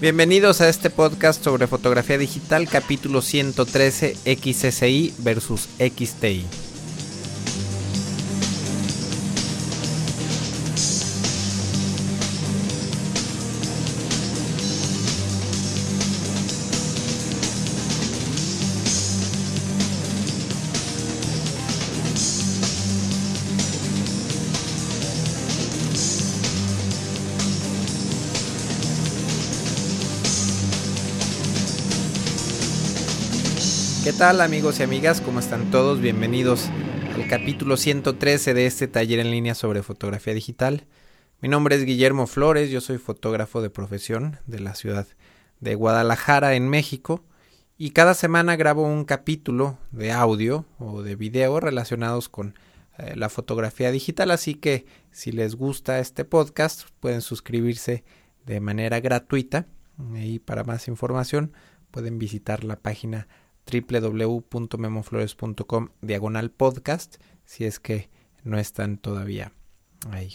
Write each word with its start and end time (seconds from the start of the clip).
Bienvenidos 0.00 0.60
a 0.60 0.68
este 0.68 0.90
podcast 0.90 1.42
sobre 1.42 1.66
fotografía 1.66 2.18
digital, 2.18 2.68
capítulo 2.68 3.20
113 3.20 4.14
XSI 4.14 5.12
versus 5.18 5.68
XTI. 5.80 6.67
Amigos 34.20 34.80
y 34.80 34.82
amigas? 34.82 35.20
¿Cómo 35.20 35.38
están 35.38 35.70
todos? 35.70 36.00
Bienvenidos 36.00 36.68
al 37.14 37.28
capítulo 37.28 37.76
113 37.76 38.52
de 38.52 38.66
este 38.66 38.88
taller 38.88 39.20
en 39.20 39.30
línea 39.30 39.54
sobre 39.54 39.84
fotografía 39.84 40.34
digital. 40.34 40.86
Mi 41.40 41.48
nombre 41.48 41.76
es 41.76 41.84
Guillermo 41.84 42.26
Flores, 42.26 42.68
yo 42.68 42.80
soy 42.80 42.98
fotógrafo 42.98 43.62
de 43.62 43.70
profesión 43.70 44.38
de 44.46 44.58
la 44.58 44.74
ciudad 44.74 45.06
de 45.60 45.76
Guadalajara 45.76 46.54
en 46.54 46.68
México 46.68 47.24
y 47.76 47.90
cada 47.90 48.12
semana 48.12 48.56
grabo 48.56 48.82
un 48.82 49.04
capítulo 49.04 49.78
de 49.92 50.10
audio 50.10 50.66
o 50.80 51.02
de 51.02 51.14
video 51.14 51.60
relacionados 51.60 52.28
con 52.28 52.56
eh, 52.98 53.14
la 53.14 53.28
fotografía 53.28 53.92
digital, 53.92 54.32
así 54.32 54.56
que 54.56 54.84
si 55.12 55.30
les 55.30 55.54
gusta 55.54 56.00
este 56.00 56.24
podcast 56.24 56.88
pueden 56.98 57.22
suscribirse 57.22 58.02
de 58.44 58.58
manera 58.58 58.98
gratuita 58.98 59.66
y 60.16 60.40
para 60.40 60.64
más 60.64 60.88
información 60.88 61.52
pueden 61.92 62.18
visitar 62.18 62.64
la 62.64 62.76
página 62.76 63.28
www.memoflores.com 63.70 65.88
diagonal 66.00 66.50
podcast 66.50 67.16
si 67.44 67.64
es 67.64 67.78
que 67.80 68.08
no 68.44 68.58
están 68.58 68.98
todavía 68.98 69.52
ahí. 70.10 70.34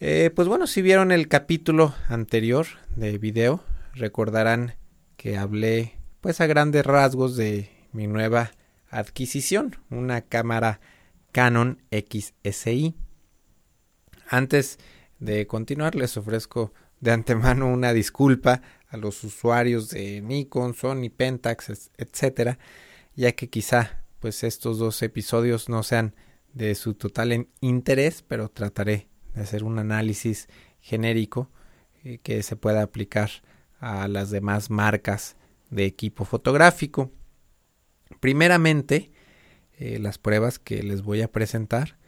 Eh, 0.00 0.30
pues 0.34 0.48
bueno, 0.48 0.66
si 0.66 0.82
vieron 0.82 1.12
el 1.12 1.28
capítulo 1.28 1.94
anterior 2.08 2.66
de 2.96 3.18
video, 3.18 3.62
recordarán 3.94 4.74
que 5.16 5.36
hablé 5.36 5.98
pues 6.20 6.40
a 6.40 6.46
grandes 6.46 6.84
rasgos 6.84 7.36
de 7.36 7.70
mi 7.92 8.06
nueva 8.06 8.50
adquisición, 8.90 9.76
una 9.90 10.22
cámara 10.22 10.80
Canon 11.32 11.82
XSI. 11.90 12.94
Antes 14.28 14.78
de 15.18 15.46
continuar 15.46 15.94
les 15.94 16.16
ofrezco 16.16 16.72
de 17.00 17.12
antemano 17.12 17.66
una 17.66 17.92
disculpa 17.92 18.62
a 18.94 18.96
los 18.96 19.24
usuarios 19.24 19.90
de 19.90 20.20
Nikon, 20.22 20.74
Sony, 20.74 21.10
Pentax, 21.14 21.90
etcétera, 21.98 22.58
ya 23.16 23.32
que 23.32 23.50
quizá 23.50 24.04
pues 24.20 24.44
estos 24.44 24.78
dos 24.78 25.02
episodios 25.02 25.68
no 25.68 25.82
sean 25.82 26.14
de 26.52 26.74
su 26.76 26.94
total 26.94 27.48
interés, 27.60 28.22
pero 28.22 28.48
trataré 28.48 29.08
de 29.34 29.42
hacer 29.42 29.64
un 29.64 29.80
análisis 29.80 30.48
genérico 30.80 31.50
eh, 32.04 32.18
que 32.22 32.42
se 32.44 32.54
pueda 32.54 32.82
aplicar 32.82 33.30
a 33.80 34.06
las 34.06 34.30
demás 34.30 34.70
marcas 34.70 35.36
de 35.70 35.86
equipo 35.86 36.24
fotográfico. 36.24 37.10
Primeramente, 38.20 39.10
eh, 39.76 39.98
las 39.98 40.18
pruebas 40.18 40.60
que 40.60 40.84
les 40.84 41.02
voy 41.02 41.20
a 41.20 41.32
presentar, 41.32 41.98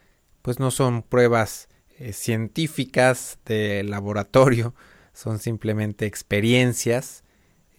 pues 0.41 0.61
no 0.61 0.71
son 0.71 1.03
pruebas 1.03 1.69
eh, 1.99 2.13
científicas 2.13 3.41
de 3.45 3.83
laboratorio, 3.83 4.75
son 5.17 5.39
simplemente 5.39 6.05
experiencias, 6.05 7.25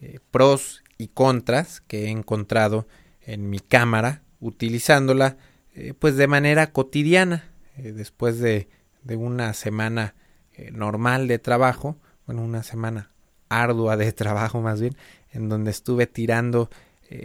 eh, 0.00 0.18
pros 0.32 0.82
y 0.98 1.06
contras 1.06 1.80
que 1.80 2.06
he 2.06 2.08
encontrado 2.08 2.88
en 3.22 3.48
mi 3.48 3.60
cámara 3.60 4.22
utilizándola 4.40 5.36
eh, 5.72 5.94
pues 5.96 6.16
de 6.16 6.26
manera 6.26 6.72
cotidiana 6.72 7.48
eh, 7.76 7.92
después 7.92 8.40
de, 8.40 8.68
de, 9.04 9.14
una 9.14 9.54
semana 9.54 10.14
normal 10.72 11.28
de 11.28 11.38
trabajo, 11.38 11.96
bueno, 12.26 12.42
una 12.42 12.64
semana 12.64 13.12
ardua 13.48 13.96
de 13.96 14.10
trabajo 14.24 14.60
más 14.60 14.80
bien, 14.80 14.96
en 15.30 15.48
donde 15.48 15.70
estuve 15.70 16.08
tirando 16.08 16.68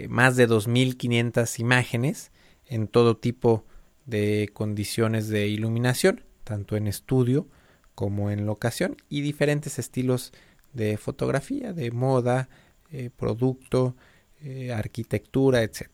más 0.07 0.35
de 0.35 0.47
2.500 0.47 1.59
imágenes 1.59 2.31
en 2.67 2.87
todo 2.87 3.17
tipo 3.17 3.65
de 4.05 4.51
condiciones 4.53 5.29
de 5.29 5.47
iluminación, 5.47 6.23
tanto 6.43 6.77
en 6.77 6.87
estudio 6.87 7.47
como 7.95 8.31
en 8.31 8.45
locación 8.45 8.97
y 9.09 9.21
diferentes 9.21 9.79
estilos 9.79 10.33
de 10.73 10.97
fotografía, 10.97 11.73
de 11.73 11.91
moda, 11.91 12.49
eh, 12.91 13.09
producto, 13.15 13.95
eh, 14.43 14.73
arquitectura, 14.73 15.63
etc. 15.63 15.87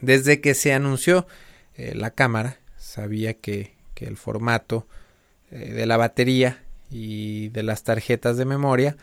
Desde 0.00 0.40
que 0.40 0.54
se 0.54 0.72
anunció 0.72 1.26
eh, 1.76 1.94
la 1.94 2.10
cámara, 2.10 2.58
sabía 2.76 3.34
que, 3.34 3.74
que 3.94 4.06
el 4.06 4.16
formato 4.16 4.86
de 5.50 5.86
la 5.86 5.96
batería 5.96 6.64
y 6.90 7.48
de 7.50 7.62
las 7.62 7.84
tarjetas 7.84 8.36
de 8.36 8.44
memoria 8.44 8.96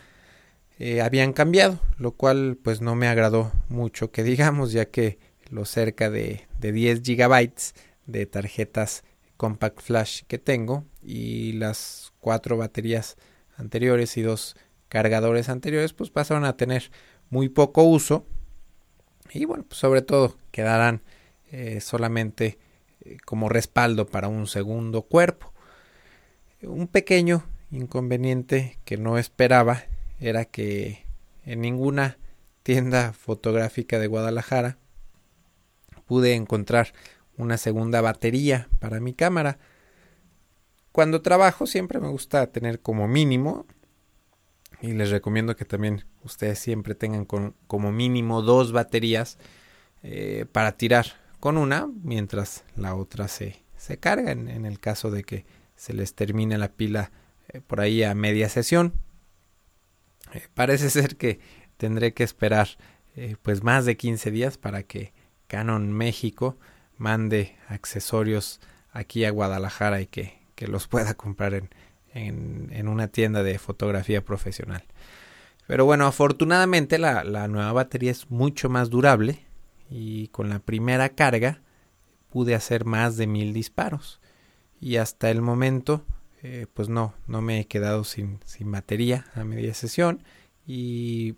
habían 1.02 1.32
cambiado, 1.32 1.80
lo 1.98 2.12
cual 2.12 2.58
pues 2.62 2.82
no 2.82 2.94
me 2.94 3.08
agradó 3.08 3.53
mucho 3.70 4.12
que 4.12 4.24
digamos, 4.24 4.74
ya 4.74 4.86
que 4.86 5.18
los 5.50 5.70
cerca 5.70 6.09
de, 6.09 6.46
de 6.59 6.74
10 6.74 7.03
gigabytes 7.03 7.74
de 8.06 8.26
tarjetas 8.26 9.03
compact 9.41 9.81
flash 9.81 10.22
que 10.28 10.38
tengo 10.38 10.85
y 11.02 11.53
las 11.53 12.13
cuatro 12.19 12.57
baterías 12.57 13.18
anteriores 13.57 14.16
y 14.18 14.22
dos 14.22 14.56
cargadores 14.88 15.50
anteriores 15.50 15.94
pues 15.94 16.12
pasaron 16.12 16.46
a 16.46 16.57
tener 16.57 16.91
muy 17.31 17.50
poco 17.50 17.81
uso. 17.81 18.24
Y 19.34 19.46
bueno 19.46 19.66
pues 19.68 19.79
sobre 19.79 20.03
todo 20.03 20.38
quedarán 20.52 21.02
eh, 21.52 21.81
solamente 21.81 22.59
eh, 23.03 23.18
como 23.25 23.50
respaldo 23.50 24.06
para 24.06 24.28
un 24.28 24.46
segundo 24.46 25.02
cuerpo. 25.02 25.52
Un 26.62 26.85
pequeño 26.85 27.44
inconveniente 27.72 28.78
que 28.85 28.97
no 28.97 29.18
esperaba 29.18 29.85
era 30.19 30.46
que 30.46 31.03
en 31.47 31.62
ninguna 31.62 32.19
tienda 32.62 33.13
fotográfica 33.13 33.97
de 33.97 34.06
Guadalajara 34.06 34.78
pude 36.06 36.35
encontrar 36.35 36.94
una 37.41 37.57
segunda 37.57 38.02
batería 38.02 38.69
para 38.79 39.00
mi 39.00 39.13
cámara. 39.13 39.57
Cuando 40.91 41.22
trabajo 41.22 41.66
siempre 41.66 42.00
me 42.00 42.07
gusta 42.07 42.47
tener 42.52 42.81
como 42.81 43.07
mínimo 43.07 43.66
y 44.81 44.94
les 44.94 45.09
recomiendo 45.09 45.56
que 45.56 45.66
también 45.66 46.06
ustedes 46.24 46.59
siempre 46.59 46.96
tengan 46.96 47.25
como 47.25 47.91
mínimo 47.91 48.41
dos 48.41 48.72
baterías 48.72 49.38
eh, 50.03 50.46
para 50.52 50.74
tirar 50.74 51.07
con 51.40 51.57
una 51.57 51.90
mientras 52.03 52.63
la 52.75 52.96
otra 52.96 53.28
se, 53.28 53.63
se 53.75 53.97
carga 53.97 54.31
en, 54.31 54.66
el 54.66 54.79
caso 54.79 55.09
de 55.09 55.23
que 55.23 55.46
se 55.75 55.94
les 55.94 56.13
termine 56.13 56.58
la 56.58 56.72
pila 56.72 57.12
eh, 57.50 57.62
por 57.62 57.81
ahí 57.81 58.03
a 58.03 58.13
media 58.13 58.50
sesión. 58.50 58.94
Eh, 60.34 60.47
parece 60.53 60.90
ser 60.91 61.18
que 61.18 61.40
tendré 61.78 62.13
que 62.13 62.23
esperar 62.23 62.69
pues 63.41 63.62
más 63.62 63.84
de 63.85 63.97
15 63.97 64.31
días 64.31 64.58
para 64.58 64.84
que 64.84 65.12
Canon 65.47 65.91
México 65.91 66.58
mande 66.97 67.57
accesorios 67.68 68.59
aquí 68.91 69.25
a 69.25 69.31
Guadalajara 69.31 70.02
y 70.02 70.07
que, 70.07 70.40
que 70.56 70.68
los 70.68 70.88
pueda 70.88 71.13
comprar 71.13 71.53
en, 71.53 71.69
en, 72.13 72.69
en, 72.72 72.88
una 72.88 73.07
tienda 73.07 73.44
de 73.44 73.57
fotografía 73.59 74.24
profesional. 74.24 74.84
Pero 75.68 75.85
bueno, 75.85 76.06
afortunadamente 76.06 76.97
la, 76.97 77.24
la, 77.24 77.47
nueva 77.47 77.72
batería 77.72 78.11
es 78.11 78.29
mucho 78.29 78.70
más 78.70 78.90
durable 78.90 79.46
y 79.90 80.28
con 80.29 80.49
la 80.49 80.59
primera 80.59 81.09
carga 81.09 81.61
pude 82.29 82.55
hacer 82.55 82.85
más 82.85 83.17
de 83.17 83.28
mil 83.28 83.53
disparos. 83.53 84.20
Y 84.79 84.97
hasta 84.97 85.29
el 85.29 85.41
momento, 85.41 86.05
eh, 86.41 86.66
pues 86.73 86.90
no, 86.90 87.14
no 87.28 87.41
me 87.41 87.59
he 87.59 87.67
quedado 87.67 88.03
sin, 88.03 88.40
sin 88.46 88.72
batería 88.72 89.26
a 89.35 89.44
media 89.44 89.73
sesión 89.73 90.23
y 90.66 91.35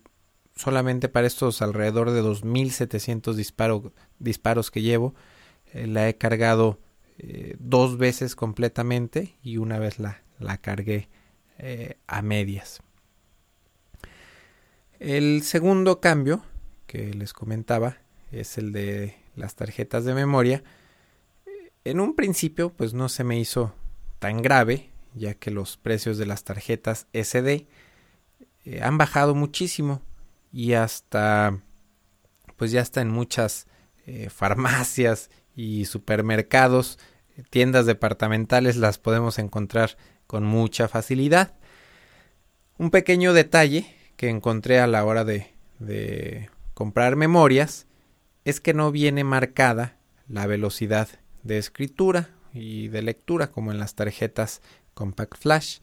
solamente 0.56 1.08
para 1.08 1.26
estos 1.26 1.62
alrededor 1.62 2.10
de 2.10 2.22
2700 2.22 3.36
disparo, 3.36 3.92
disparos 4.18 4.70
que 4.70 4.82
llevo, 4.82 5.14
eh, 5.74 5.88
la 5.88 6.08
he 6.08 6.16
cargado 6.16 6.78
eh, 7.18 7.56
dos 7.58 7.98
veces 7.98 8.36
completamente 8.36 9.36
y 9.42 9.56
una 9.56 9.78
vez 9.78 9.98
la, 9.98 10.22
la 10.38 10.56
cargué 10.58 11.08
eh, 11.58 11.98
a 12.06 12.22
medias. 12.22 12.80
El 15.00 15.42
segundo 15.42 16.00
cambio 16.00 16.44
que 16.86 17.12
les 17.12 17.32
comentaba 17.32 17.98
es 18.30 18.56
el 18.56 18.72
de 18.72 19.16
las 19.34 19.56
tarjetas 19.56 20.04
de 20.04 20.14
memoria. 20.14 20.62
En 21.82 21.98
un 21.98 22.14
principio 22.14 22.70
pues 22.70 22.94
no 22.94 23.08
se 23.08 23.24
me 23.24 23.38
hizo 23.38 23.74
tan 24.20 24.42
grave 24.42 24.90
ya 25.14 25.34
que 25.34 25.50
los 25.50 25.76
precios 25.76 26.18
de 26.18 26.26
las 26.26 26.44
tarjetas 26.44 27.08
SD 27.12 27.66
han 28.80 28.96
bajado 28.96 29.34
muchísimo 29.34 30.00
y 30.52 30.72
hasta 30.72 31.58
pues 32.56 32.70
ya 32.70 32.80
está 32.80 33.02
en 33.02 33.10
muchas 33.10 33.66
farmacias 34.30 35.30
y 35.56 35.84
supermercados, 35.84 36.98
tiendas 37.50 37.86
departamentales 37.86 38.76
las 38.76 38.98
podemos 38.98 39.38
encontrar 39.38 39.96
con 40.26 40.44
mucha 40.44 40.88
facilidad. 40.88 41.54
Un 42.78 42.90
pequeño 42.90 43.32
detalle 43.32 43.94
que 44.16 44.28
encontré 44.28 44.80
a 44.80 44.86
la 44.86 45.04
hora 45.04 45.24
de, 45.24 45.50
comprar 46.74 47.14
memorias 47.14 47.86
es 48.44 48.60
que 48.60 48.74
no 48.74 48.90
viene 48.90 49.22
marcada 49.22 49.96
la 50.28 50.46
velocidad 50.46 51.08
de 51.42 51.58
escritura 51.58 52.30
y 52.52 52.88
de 52.88 53.02
lectura 53.02 53.50
como 53.50 53.70
en 53.70 53.78
las 53.78 53.94
tarjetas 53.94 54.60
Compact 54.94 55.36
Flash. 55.38 55.78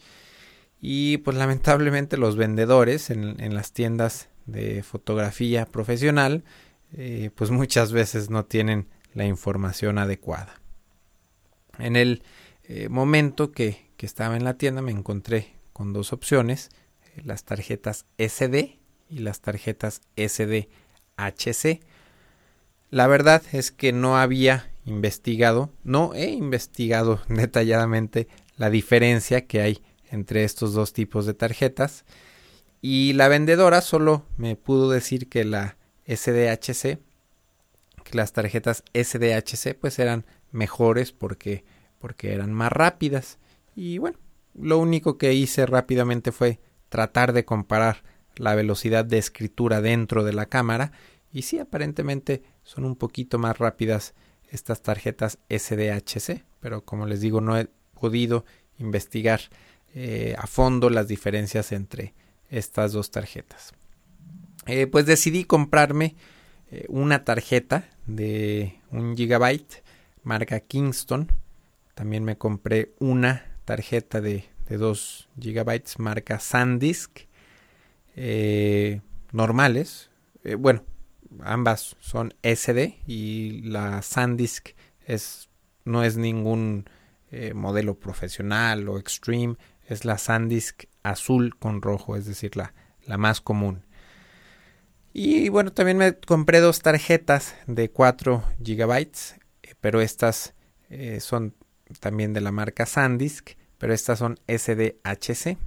Y 0.81 1.17
pues 1.19 1.37
lamentablemente 1.37 2.17
los 2.17 2.35
vendedores 2.35 3.09
en, 3.09 3.53
las 3.53 3.71
tiendas 3.71 4.29
de 4.45 4.83
fotografía 4.83 5.65
profesional 5.65 6.43
eh, 6.93 7.29
pues 7.35 7.51
muchas 7.51 7.91
veces 7.91 8.29
no 8.29 8.45
tienen 8.45 8.87
la 9.13 9.25
información 9.25 9.97
adecuada. 9.97 10.61
En 11.79 11.95
el 11.95 12.23
eh, 12.63 12.89
momento 12.89 13.51
que, 13.51 13.91
que, 13.97 14.05
estaba 14.05 14.35
en 14.35 14.43
la 14.43 14.57
tienda 14.57 14.81
me 14.81 14.91
encontré 14.91 15.55
con 15.73 15.93
dos 15.93 16.13
opciones, 16.13 16.69
eh, 17.15 17.21
las 17.23 17.43
tarjetas 17.43 18.05
SD 18.17 18.79
y 19.09 19.19
las 19.19 19.41
tarjetas 19.41 20.01
SDHC. 20.15 21.81
La 22.89 23.07
verdad 23.07 23.41
es 23.51 23.71
que 23.71 23.93
no 23.93 24.17
había 24.17 24.71
investigado, 24.85 25.71
no 25.83 26.13
he 26.13 26.29
investigado 26.29 27.21
detalladamente 27.29 28.27
la 28.57 28.69
diferencia 28.69 29.47
que 29.47 29.61
hay 29.61 29.81
entre 30.11 30.43
estos 30.43 30.73
dos 30.73 30.93
tipos 30.93 31.25
de 31.25 31.33
tarjetas 31.33 32.05
y 32.81 33.13
la 33.13 33.27
vendedora 33.27 33.81
solo 33.81 34.25
me 34.37 34.55
pudo 34.55 34.89
decir 34.89 35.29
que 35.29 35.45
la 35.45 35.77
SDHC, 36.07 36.97
las 38.15 38.33
tarjetas 38.33 38.83
SDHC 38.93 39.75
pues 39.79 39.99
eran 39.99 40.25
mejores 40.51 41.11
porque 41.11 41.63
porque 41.99 42.33
eran 42.33 42.51
más 42.51 42.71
rápidas 42.71 43.37
y 43.75 43.99
bueno, 43.99 44.17
lo 44.55 44.79
único 44.79 45.17
que 45.17 45.33
hice 45.33 45.65
rápidamente 45.65 46.31
fue 46.31 46.59
tratar 46.89 47.31
de 47.31 47.45
comparar 47.45 48.03
la 48.35 48.55
velocidad 48.55 49.05
de 49.05 49.17
escritura 49.17 49.81
dentro 49.81 50.23
de 50.23 50.33
la 50.33 50.47
cámara 50.47 50.91
y 51.31 51.43
sí 51.43 51.59
aparentemente 51.59 52.43
son 52.63 52.85
un 52.85 52.95
poquito 52.95 53.37
más 53.37 53.57
rápidas 53.57 54.13
estas 54.49 54.81
tarjetas 54.81 55.37
SDHC, 55.49 56.43
pero 56.59 56.83
como 56.83 57.05
les 57.05 57.21
digo 57.21 57.39
no 57.39 57.57
he 57.57 57.69
podido 57.93 58.45
investigar 58.77 59.41
eh, 59.93 60.35
a 60.37 60.47
fondo 60.47 60.89
las 60.89 61.07
diferencias 61.07 61.71
entre 61.71 62.13
estas 62.49 62.91
dos 62.91 63.11
tarjetas. 63.11 63.73
Eh, 64.67 64.87
pues 64.87 65.05
decidí 65.05 65.45
comprarme 65.45 66.15
eh, 66.71 66.85
una 66.89 67.23
tarjeta 67.23 67.89
de 68.07 68.79
un 68.91 69.15
gigabyte 69.15 69.83
marca 70.23 70.59
Kingston. 70.59 71.31
También 71.93 72.23
me 72.23 72.37
compré 72.37 72.93
una 72.99 73.45
tarjeta 73.65 74.21
de, 74.21 74.45
de 74.67 74.77
2 74.77 75.29
gigabytes 75.39 75.99
marca 75.99 76.39
SanDisk 76.39 77.27
normales. 79.31 80.09
bueno, 80.57 80.83
ambas 81.39 81.95
son 81.99 82.33
SD 82.43 83.01
y 83.07 83.61
la 83.61 84.01
SanDisk 84.01 84.69
es, 85.05 85.49
no 85.85 86.03
es 86.03 86.17
ningún 86.17 86.85
eh, 87.31 87.53
modelo 87.53 87.97
profesional 87.97 88.89
o 88.89 88.97
extreme, 88.97 89.55
es 89.87 90.05
la 90.05 90.17
SanDisk 90.17 90.85
azul 91.03 91.57
con 91.57 91.81
rojo, 91.81 92.15
es 92.15 92.25
decir, 92.25 92.57
la, 92.57 92.73
la 93.05 93.17
más 93.17 93.41
común. 93.41 93.85
Y 95.13 95.49
bueno, 95.49 95.71
también 95.73 95.97
me 95.97 96.15
compré 96.15 96.59
dos 96.59 96.81
tarjetas 96.81 97.55
de 97.67 97.89
4 97.89 98.43
GB, 98.59 98.91
eh, 98.91 99.75
pero 99.79 100.01
estas 100.01 100.53
eh, 100.89 101.19
son 101.19 101.53
también 101.99 102.33
de 102.33 102.41
la 102.41 102.51
marca 102.51 102.85
SanDisk, 102.85 103.51
pero 103.77 103.93
estas 103.93 104.19
son 104.19 104.39
SDHC. 104.47 105.57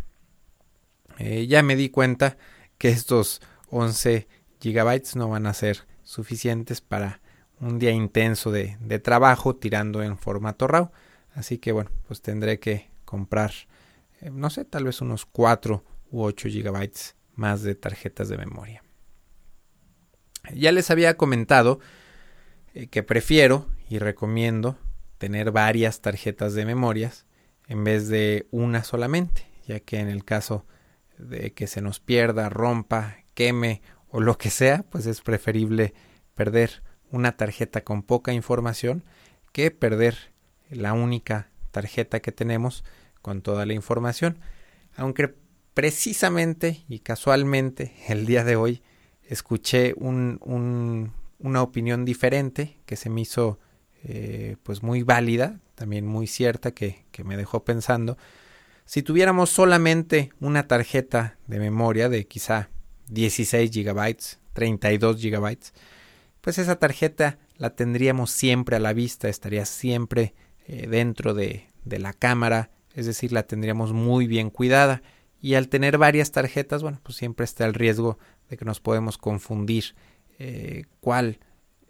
ya 1.46 1.62
me 1.62 1.76
di 1.76 1.90
cuenta 1.90 2.36
que 2.78 2.88
estos 2.88 3.40
11 3.70 4.26
gigabytes 4.60 5.16
no 5.16 5.28
van 5.28 5.46
a 5.46 5.54
ser 5.54 5.86
suficientes 6.02 6.80
para 6.80 7.20
un 7.60 7.78
día 7.78 7.90
intenso 7.90 8.50
de, 8.50 8.76
trabajo 9.02 9.56
tirando 9.56 10.02
en 10.02 10.16
formato 10.16 10.66
RAW. 10.66 10.90
Así 11.34 11.58
que 11.58 11.72
bueno, 11.72 11.90
pues 12.06 12.22
tendré 12.22 12.60
que 12.60 12.90
comprar, 13.04 13.52
eh, 14.20 14.30
no 14.30 14.50
sé, 14.50 14.64
tal 14.64 14.84
vez 14.84 15.00
unos 15.00 15.26
4 15.26 15.84
u 16.10 16.22
8 16.22 16.48
gigabytes 16.48 17.16
más 17.34 17.62
de 17.62 17.74
tarjetas 17.74 18.28
de 18.28 18.38
memoria. 18.38 18.83
Ya 20.52 20.72
les 20.72 20.90
había 20.90 21.16
comentado 21.16 21.80
eh, 22.74 22.88
que 22.88 23.02
prefiero 23.02 23.66
y 23.88 23.98
recomiendo 23.98 24.78
tener 25.18 25.52
varias 25.52 26.00
tarjetas 26.00 26.54
de 26.54 26.66
memorias 26.66 27.26
en 27.66 27.84
vez 27.84 28.08
de 28.08 28.46
una 28.50 28.84
solamente, 28.84 29.46
ya 29.66 29.80
que 29.80 29.98
en 30.00 30.08
el 30.08 30.24
caso 30.24 30.66
de 31.18 31.52
que 31.52 31.66
se 31.66 31.80
nos 31.80 32.00
pierda, 32.00 32.48
rompa, 32.48 33.16
queme 33.34 33.82
o 34.08 34.20
lo 34.20 34.36
que 34.38 34.50
sea, 34.50 34.84
pues 34.90 35.06
es 35.06 35.20
preferible 35.20 35.94
perder 36.34 36.82
una 37.10 37.36
tarjeta 37.36 37.82
con 37.82 38.02
poca 38.02 38.32
información 38.32 39.04
que 39.52 39.70
perder 39.70 40.32
la 40.70 40.92
única 40.92 41.48
tarjeta 41.70 42.20
que 42.20 42.32
tenemos 42.32 42.84
con 43.22 43.40
toda 43.40 43.66
la 43.66 43.72
información. 43.72 44.38
Aunque 44.96 45.34
precisamente 45.74 46.84
y 46.88 47.00
casualmente 47.00 47.94
el 48.08 48.26
día 48.26 48.44
de 48.44 48.56
hoy 48.56 48.82
escuché 49.28 49.94
un, 49.96 51.12
una 51.38 51.62
opinión 51.62 52.04
diferente 52.04 52.78
que 52.86 52.96
se 52.96 53.10
me 53.10 53.20
hizo 53.20 53.58
eh, 54.02 54.56
pues 54.62 54.82
muy 54.82 55.02
válida, 55.02 55.60
también 55.74 56.06
muy 56.06 56.26
cierta, 56.26 56.72
que, 56.72 57.04
me 57.24 57.36
dejó 57.36 57.64
pensando. 57.64 58.18
Si 58.84 59.02
tuviéramos 59.02 59.50
solamente 59.50 60.30
una 60.40 60.66
tarjeta 60.66 61.38
de 61.46 61.58
memoria 61.58 62.08
de 62.08 62.26
quizá 62.26 62.68
16 63.08 63.70
gigabytes, 63.70 64.40
32 64.52 65.20
gigabytes, 65.20 65.72
pues 66.40 66.58
esa 66.58 66.76
tarjeta 66.76 67.38
la 67.56 67.70
tendríamos 67.70 68.30
siempre 68.30 68.76
a 68.76 68.80
la 68.80 68.92
vista, 68.92 69.28
estaría 69.28 69.64
siempre 69.64 70.34
eh, 70.66 70.86
dentro 70.86 71.32
de, 71.32 71.70
de, 71.84 71.98
la 71.98 72.12
cámara, 72.12 72.70
es 72.94 73.06
decir, 73.06 73.32
la 73.32 73.44
tendríamos 73.44 73.92
muy 73.92 74.26
bien 74.26 74.50
cuidada. 74.50 75.02
Y 75.40 75.54
al 75.54 75.68
tener 75.68 75.98
varias 75.98 76.30
tarjetas, 76.30 76.82
bueno, 76.82 77.00
pues 77.02 77.16
siempre 77.16 77.44
está 77.44 77.64
el 77.64 77.74
riesgo 77.74 78.18
de 78.48 78.56
que 78.56 78.64
nos 78.64 78.80
podemos 78.80 79.18
confundir 79.18 79.94
eh, 80.38 80.84
cuál 81.00 81.38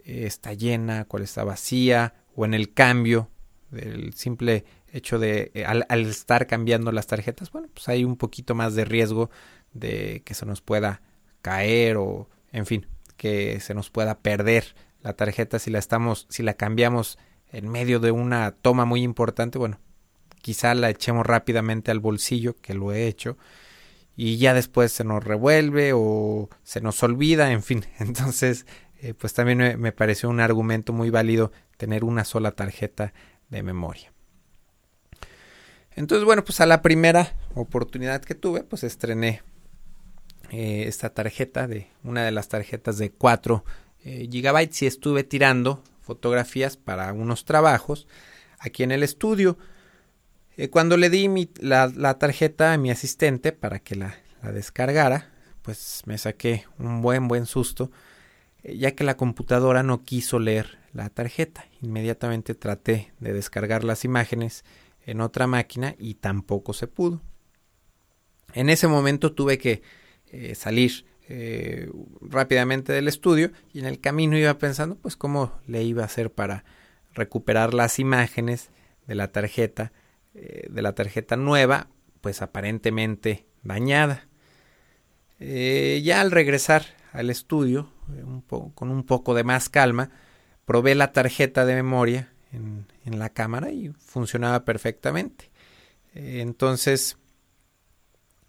eh, 0.05 0.25
está 0.27 0.53
llena, 0.53 1.05
cuál 1.05 1.23
está 1.23 1.45
vacía, 1.45 2.15
o 2.37 2.45
en 2.45 2.55
el 2.55 2.73
cambio, 2.73 3.31
del 3.71 4.15
simple 4.15 4.65
hecho 4.93 5.19
de 5.19 5.65
al, 5.67 5.85
al, 5.89 6.07
estar 6.07 6.47
cambiando 6.47 6.93
las 6.93 7.07
tarjetas, 7.07 7.51
bueno, 7.51 7.69
pues 7.75 7.89
hay 7.89 8.05
un 8.05 8.17
poquito 8.17 8.55
más 8.55 8.75
de 8.75 8.85
riesgo 8.85 9.31
de 9.73 10.23
que 10.25 10.35
se 10.35 10.47
nos 10.47 10.61
pueda 10.61 11.03
caer 11.43 11.97
o 11.97 12.29
en 12.53 12.67
fin, 12.67 12.87
que 13.17 13.61
se 13.61 13.75
nos 13.75 13.91
pueda 13.91 14.21
perder 14.21 14.75
la 15.03 15.15
tarjeta. 15.15 15.59
Si 15.59 15.71
la 15.71 15.79
estamos 15.79 16.27
si 16.31 16.43
la 16.43 16.55
cambiamos 16.55 17.19
en 17.51 17.69
medio 17.69 18.01
de 18.01 18.11
una 18.11 18.53
toma 18.53 18.85
muy 18.85 19.03
importante, 19.03 19.59
bueno, 19.59 19.79
quizá 20.41 20.75
la 20.75 20.91
echemos 20.91 21.27
rápidamente 21.27 21.91
al 21.91 22.01
bolsillo, 22.01 22.57
que 22.61 22.75
lo 22.75 22.93
he 22.93 23.07
hecho, 23.07 23.37
y 24.17 24.39
ya 24.39 24.55
después 24.55 24.93
se 24.93 25.05
nos 25.05 25.25
revuelve 25.25 25.93
o 25.95 26.49
se 26.63 26.81
nos 26.81 27.03
olvida, 27.03 27.51
en 27.53 27.63
fin, 27.63 27.85
entonces 27.99 28.67
eh, 29.01 29.15
pues 29.15 29.35
también 29.35 29.81
me, 29.81 29.93
pareció 29.93 30.29
un 30.29 30.41
argumento 30.41 30.93
muy 30.93 31.11
válido 31.11 31.53
tener 31.77 32.05
una 32.05 32.25
sola 32.25 32.53
tarjeta 32.53 33.13
de 33.51 33.63
memoria. 33.63 34.13
Entonces, 35.97 36.25
bueno, 36.25 36.45
pues 36.45 36.61
a 36.61 36.67
la 36.67 36.83
primera 36.83 37.35
oportunidad 37.55 38.23
que 38.23 38.35
tuve, 38.35 38.65
pues 38.65 38.83
estrené 38.83 39.43
eh, 40.51 40.85
esta 40.87 41.11
tarjeta 41.11 41.69
de 41.69 41.89
una 42.03 42.25
de 42.25 42.33
las 42.33 42.49
tarjetas 42.49 42.99
de 42.99 43.11
4 43.11 43.65
eh, 44.05 44.29
gigabytes 44.31 44.83
y 44.83 44.87
estuve 44.87 45.23
tirando 45.23 45.83
fotografías 46.01 46.77
para 46.77 47.13
unos 47.13 47.45
trabajos 47.45 48.09
aquí 48.59 48.83
en 48.83 48.93
el 48.93 49.03
estudio. 49.03 49.59
Eh, 50.57 50.71
cuando 50.71 50.97
le 50.97 51.11
di 51.11 51.49
la, 51.61 52.19
tarjeta 52.19 52.73
a 52.73 52.79
mi 52.79 52.91
asistente 52.91 53.53
para 53.53 53.81
que 53.81 53.97
la, 53.97 54.17
descargara, 54.53 55.31
pues 55.63 56.03
me 56.07 56.19
saqué 56.19 56.65
un 56.79 57.01
buen 57.01 57.29
buen 57.29 57.47
susto, 57.47 57.91
ya 58.63 58.93
que 58.93 59.05
la 59.05 59.17
computadora 59.17 59.83
no 59.83 60.03
quiso 60.03 60.39
leer 60.39 60.79
la 60.93 61.09
tarjeta. 61.09 61.67
Inmediatamente 61.81 62.55
traté 62.55 63.13
de 63.21 63.33
descargar 63.33 63.85
las 63.85 64.05
imágenes 64.05 64.65
en 65.07 65.21
otra 65.21 65.47
máquina 65.47 65.95
y 65.99 66.15
tampoco 66.15 66.73
se 66.73 66.87
pudo. 66.87 67.21
En 68.53 68.71
ese 68.71 68.87
momento 68.87 69.33
tuve 69.33 69.59
que 69.59 69.83
eh, 70.31 70.55
salir 70.55 71.07
eh, 71.29 71.91
rápidamente 72.21 72.93
del 72.93 73.09
estudio 73.09 73.51
y 73.73 73.81
en 73.81 73.87
el 73.87 73.99
camino 74.01 74.37
iba 74.37 74.57
pensando 74.59 74.97
pues 74.97 75.17
cómo 75.17 75.59
le 75.67 75.83
iba 75.83 76.03
a 76.03 76.07
hacer 76.07 76.31
para 76.31 76.65
recuperar 77.13 77.73
las 77.73 77.99
imágenes 77.99 78.71
de 79.07 79.15
la 79.15 79.33
tarjeta 79.33 79.93
eh, 80.35 80.67
de 80.71 80.83
la 80.83 80.95
tarjeta 80.95 81.37
nueva 81.37 81.89
pues 82.21 82.43
aparentemente 82.43 83.47
dañada 83.63 84.27
ya 85.41 86.23
al 86.23 86.31
regresar 86.31 86.85
al 87.13 87.29
estudio 87.29 87.91
un 88.09 88.41
con 88.43 88.91
un 88.91 89.05
poco 89.05 89.35
de 89.35 89.45
más 89.45 89.69
calma 89.69 90.11
probé 90.65 90.95
la 90.95 91.13
tarjeta 91.13 91.67
de 91.67 91.75
memoria 91.75 92.33
en, 92.53 92.87
en 93.05 93.19
la 93.19 93.29
cámara 93.29 93.71
y 93.71 93.93
funcionaba 93.99 94.65
perfectamente. 94.65 95.51
entonces, 96.15 97.19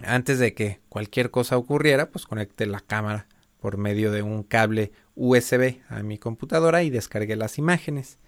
Antes 0.04 0.39
de 0.39 0.54
que 0.54 0.82
cualquier 0.89 1.32
cosa 1.32 1.58
ocurriera, 1.58 2.10
pues 2.10 2.25
conecté 2.25 2.65
la 2.65 2.82
cámara 2.82 3.27
por 3.60 3.77
medio 3.77 4.12
de 4.12 4.22
un 4.22 4.44
cable 4.44 4.92
USB 5.15 5.80
a 5.89 6.04
mi 6.04 6.18
computadora 6.18 6.84
y 6.84 6.89
descargué 6.89 7.36
las 7.36 7.58
imágenes. 7.58 8.20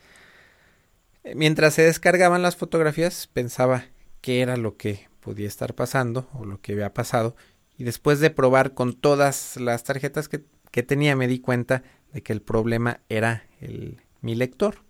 Mientras 1.35 1.73
se 1.73 1.83
descargaban 1.83 2.41
las 2.41 2.55
fotografías, 2.55 3.27
pensaba 3.27 3.85
qué 4.21 4.41
era 4.41 4.57
lo 4.57 4.77
que 4.77 5.07
podía 5.19 5.47
estar 5.47 5.73
pasando 5.73 6.29
o 6.33 6.45
lo 6.45 6.61
que 6.61 6.73
había 6.73 6.93
pasado. 6.93 7.35
Y 7.77 7.83
después 7.83 8.19
de 8.19 8.29
probar 8.29 8.73
con 8.73 8.93
todas 8.93 9.57
las 9.57 9.83
tarjetas 9.83 10.29
que, 10.29 10.43
tenía 10.83 11.15
me 11.15 11.27
di 11.27 11.39
cuenta 11.39 11.81
de 12.13 12.21
que 12.21 12.33
el 12.33 12.41
problema 12.41 13.01
era 13.09 13.47
el, 13.59 13.99
mi 14.21 14.35
lector, 14.35 14.83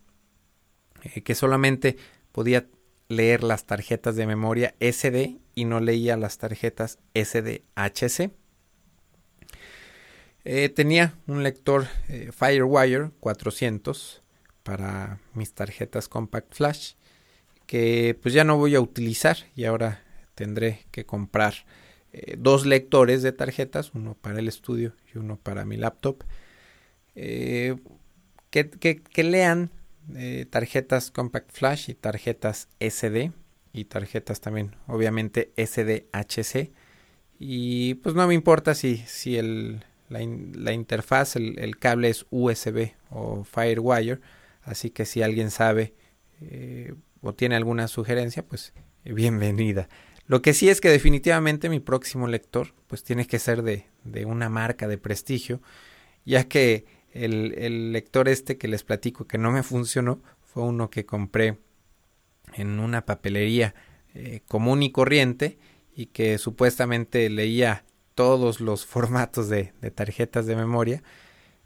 eh, 1.03 1.21
que 1.21 1.33
solamente 1.33 1.95
podía 2.33 2.67
leer 3.07 3.41
las 3.41 3.65
tarjetas 3.65 4.17
de 4.17 4.27
memoria 4.27 4.75
SD 4.79 5.37
y 5.55 5.65
no 5.65 5.79
leía 5.79 6.17
las 6.17 6.37
tarjetas 6.37 6.99
SDHC. 7.15 8.31
Eh, 10.43 10.69
tenía 10.69 11.13
un 11.25 11.43
lector 11.43 11.87
eh, 12.09 12.31
Firewire 12.33 13.11
400 13.19 14.23
para 14.67 15.21
mis 15.33 15.53
tarjetas 15.53 16.09
Compact 16.09 16.53
Flash 16.53 16.95
que 17.65 18.19
pues 18.21 18.33
ya 18.33 18.43
no 18.43 18.57
voy 18.57 18.75
a 18.75 18.81
utilizar 18.81 19.37
y 19.55 19.63
ahora 19.63 20.03
tendré 20.35 20.85
que 20.91 21.05
comprar 21.05 21.53
eh, 22.11 22.35
dos 22.37 22.65
lectores 22.65 23.23
de 23.23 23.31
tarjetas, 23.31 23.91
uno 23.93 24.15
para 24.19 24.39
el 24.39 24.49
estudio 24.49 24.93
y 25.13 25.17
uno 25.17 25.37
para 25.37 25.63
mi 25.63 25.77
laptop, 25.77 26.23
que, 27.15 27.79
que, 28.51 29.23
lean 29.23 29.71
tarjetas 30.51 31.11
Compact 31.11 31.51
Flash 31.51 31.89
y 31.89 31.93
tarjetas 31.95 32.67
SD 32.79 33.31
y 33.73 33.85
tarjetas 33.85 34.41
también 34.41 34.75
obviamente 34.85 35.51
SDHC 35.57 36.71
y 37.39 37.95
pues 37.95 38.15
no 38.15 38.27
me 38.27 38.33
importa 38.33 38.75
si, 38.75 38.97
si 38.97 39.37
el, 39.37 39.83
la, 40.09 40.21
interfaz, 40.73 41.35
el, 41.35 41.77
cable 41.77 42.09
es 42.09 42.25
USB 42.29 42.91
o 43.09 43.43
Firewire, 43.43 44.19
así 44.67 44.89
que 44.91 45.05
si 45.05 45.21
alguien 45.21 45.49
sabe 45.49 45.93
eh, 46.41 46.93
o 47.21 47.33
tiene 47.33 47.55
alguna 47.55 47.87
sugerencia, 47.87 48.45
pues 48.45 48.73
eh, 49.05 49.13
bienvenida. 49.13 49.89
Lo 50.27 50.41
que 50.41 50.53
sí 50.53 50.69
es 50.69 50.81
que 50.81 50.89
definitivamente 50.89 51.69
mi 51.69 51.79
próximo 51.79 52.27
lector 52.27 52.73
pues 52.87 53.03
tiene 53.03 53.25
que 53.25 53.39
ser 53.39 53.63
de, 53.63 53.85
de 54.03 54.25
una 54.25 54.49
marca 54.49 54.87
de 54.87 54.97
prestigio, 54.97 55.61
ya 56.25 56.47
que 56.47 56.85
el, 57.13 57.55
el, 57.57 57.93
lector 57.93 58.27
este 58.27 58.57
que 58.57 58.67
les 58.67 58.83
platico 58.83 59.25
que 59.25 59.37
no 59.37 59.51
me 59.51 59.63
funcionó 59.63 60.21
fue 60.41 60.63
uno 60.63 60.89
que 60.89 61.05
compré 61.05 61.57
en 62.53 62.79
una 62.79 63.05
papelería 63.05 63.73
eh, 64.13 64.41
común 64.47 64.83
y 64.83 64.91
corriente 64.91 65.57
y 65.95 66.07
que 66.07 66.37
supuestamente 66.37 67.29
leía 67.29 67.85
todos 68.15 68.61
los 68.61 68.85
formatos 68.85 69.47
de, 69.47 69.73
tarjetas 69.93 70.47
de 70.47 70.55
memoria, 70.55 71.03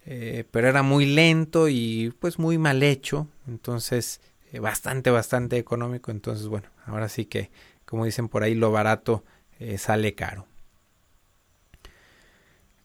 eh, 0.06 0.46
pero 0.52 0.68
era 0.68 0.84
muy 0.84 1.06
lento 1.06 1.68
y 1.70 2.14
pues 2.20 2.40
muy 2.40 2.58
mal 2.58 2.84
hecho, 2.84 3.28
entonces 3.48 4.22
eh, 4.52 4.60
bastante, 4.60 5.12
bastante 5.12 5.58
económico, 5.58 6.12
entonces 6.12 6.48
bueno, 6.48 6.70
ahora 6.86 7.10
sí 7.10 7.26
que, 7.26 7.52
como 7.86 8.06
dicen 8.06 8.28
por 8.28 8.44
ahí, 8.44 8.56
lo 8.56 8.72
barato 8.72 9.24
sale 9.78 10.16
caro. 10.16 10.48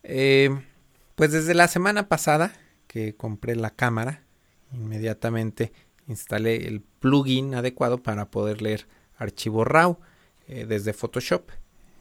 pues 0.03 1.31
desde 1.31 1.55
la 1.55 1.67
semana 1.67 2.07
pasada 2.07 2.53
que 2.85 3.15
compré 3.15 3.55
la 3.55 3.71
cámara, 3.71 4.21
inmediatamente 4.71 5.71
instalé 6.07 6.67
el 6.67 6.81
plugin 6.81 7.55
adecuado 7.55 8.01
para 8.01 8.31
poder 8.31 8.61
leer 8.61 8.87
archivo 9.17 9.63
RAW 9.63 9.99
eh, 10.47 10.65
desde 10.65 10.93
Photoshop. 10.93 11.49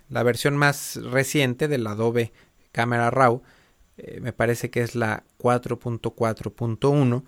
La 0.09 0.23
versión 0.23 0.57
más 0.57 0.97
reciente 0.97 1.69
del 1.69 1.87
Adobe 1.87 2.33
Camera 2.73 3.11
RAW 3.11 3.43
eh, 3.97 4.21
me 4.21 4.33
parece 4.33 4.71
que 4.71 4.83
es 4.83 4.95
la 4.95 5.25
4.4.1 5.39 7.25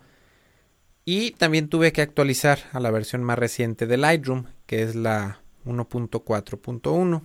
y 1.05 1.31
también 1.33 1.69
tuve 1.69 1.93
que 1.93 2.03
actualizar 2.03 2.59
a 2.73 2.81
la 2.81 2.91
versión 2.91 3.23
más 3.23 3.39
reciente 3.39 3.87
de 3.87 3.97
Lightroom 3.97 4.45
que 4.67 4.83
es 4.83 4.95
la 4.95 5.41
1.4.1. 5.65 7.23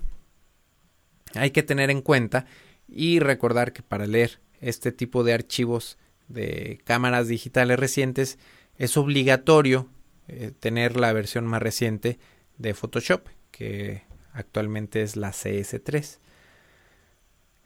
Hay 1.35 1.51
que 1.51 1.63
tener 1.63 1.89
en 1.89 2.01
cuenta 2.01 2.45
y 2.87 3.19
recordar 3.19 3.73
que 3.73 3.81
para 3.81 4.05
leer 4.05 4.39
este 4.61 4.91
tipo 4.91 5.23
de 5.23 5.33
archivos 5.33 5.97
de 6.27 6.79
cámaras 6.85 7.27
digitales 7.27 7.79
recientes 7.79 8.37
es 8.77 8.97
obligatorio 8.97 9.89
eh, 10.27 10.51
tener 10.57 10.95
la 10.97 11.11
versión 11.11 11.45
más 11.45 11.61
reciente 11.61 12.19
de 12.57 12.73
Photoshop, 12.73 13.27
que 13.51 14.03
actualmente 14.31 15.01
es 15.01 15.15
la 15.15 15.31
CS3. 15.31 16.19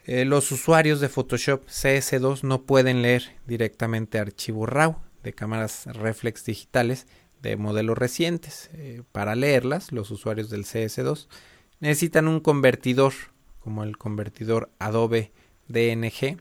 Eh, 0.07 0.23
los 0.23 0.53
usuarios 0.53 1.01
de 1.01 1.09
Photoshop 1.09 1.67
CS2 1.67 2.43
no 2.43 2.63
pueden 2.63 3.01
leer 3.01 3.35
directamente 3.45 4.19
archivo 4.19 4.65
RAW 4.65 5.01
de 5.21 5.33
cámaras 5.33 5.85
reflex 5.87 6.45
digitales 6.45 7.07
de 7.41 7.57
modelos 7.57 7.97
recientes. 7.97 8.69
Eh, 8.71 9.03
para 9.11 9.35
leerlas, 9.35 9.91
los 9.91 10.09
usuarios 10.09 10.49
del 10.49 10.63
CS2 10.63 11.27
necesitan 11.81 12.29
un 12.29 12.39
convertidor 12.39 13.11
como 13.59 13.83
el 13.83 13.97
convertidor 13.97 14.71
Adobe 14.79 15.33
DNG 15.67 16.37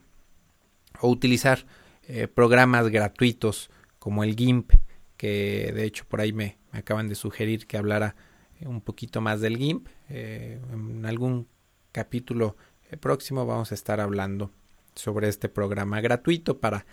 o 1.01 1.09
utilizar 1.09 1.65
eh, 2.07 2.29
programas 2.29 2.87
gratuitos 2.87 3.69
como 3.99 4.23
el 4.23 4.37
GIMP, 4.37 4.71
que 5.17 5.73
de 5.75 5.83
hecho 5.83 6.05
por 6.07 6.21
ahí 6.21 6.31
me, 6.31 6.57
acaban 6.71 7.09
de 7.09 7.15
sugerir 7.15 7.67
que 7.67 7.75
hablara 7.75 8.15
un 8.61 8.79
poquito 8.79 9.19
más 9.19 9.41
del 9.41 9.57
GIMP. 9.57 9.89
En 10.07 11.05
algún 11.05 11.49
capítulo 11.91 12.55
próximo 12.95 13.45
vamos 13.45 13.71
a 13.71 13.75
estar 13.75 13.99
hablando 13.99 14.51
sobre 14.95 15.27
este 15.27 15.49
programa 15.49 15.99
gratuito 15.99 16.59
para 16.59 16.85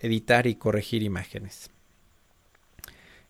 editar 0.00 0.46
y 0.46 0.56
corregir 0.56 1.02
imágenes. 1.02 1.70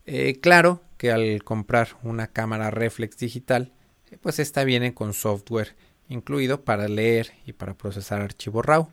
Eh, 0.07 0.41
claro 0.41 0.83
que 0.97 1.13
al 1.13 1.45
comprar 1.45 1.91
una 2.03 2.27
cámara 2.27 2.71
reflex 2.71 3.19
digital, 3.19 3.73
pues 4.21 4.39
esta 4.39 4.65
viene 4.65 4.95
con 4.95 5.15
software 5.15 5.77
incluido 6.09 6.65
para 6.65 6.89
leer 6.89 7.33
y 7.47 7.53
para 7.53 7.75
procesar 7.75 8.23
archivo 8.23 8.63
RAW. 8.63 8.89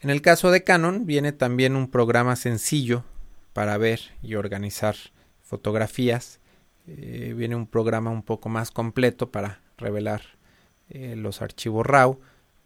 En 0.00 0.10
el 0.10 0.22
caso 0.22 0.50
de 0.50 0.62
Canon 0.62 1.06
viene 1.06 1.32
también 1.32 1.76
un 1.76 1.90
programa 1.90 2.36
sencillo 2.36 3.04
para 3.52 3.76
ver 3.76 4.00
y 4.22 4.36
organizar 4.36 4.96
fotografías 5.42 6.40
eh, 6.86 7.34
viene 7.36 7.56
un 7.56 7.66
programa 7.66 8.10
un 8.10 8.22
poco 8.22 8.48
más 8.48 8.70
completo 8.70 9.30
para 9.30 9.60
revelar 9.78 10.22
eh, 10.90 11.16
los 11.16 11.42
archivos 11.42 11.86
RAW. 11.86 12.20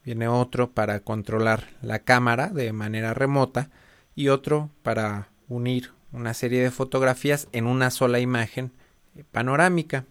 Viene 0.04 0.28
otro 0.28 0.70
para 0.70 1.00
controlar 1.00 1.68
la 1.82 2.00
cámara 2.00 2.48
de 2.48 2.72
manera 2.72 3.14
remota 3.14 3.70
y 4.14 4.28
otro 4.28 4.70
para 4.82 5.28
unir 5.48 5.92
una 6.12 6.34
serie 6.34 6.62
de 6.62 6.70
fotografías 6.70 7.48
en 7.52 7.66
una 7.66 7.90
sola 7.90 8.18
imagen 8.18 8.72
eh, 9.16 9.24
panorámica. 9.30 10.06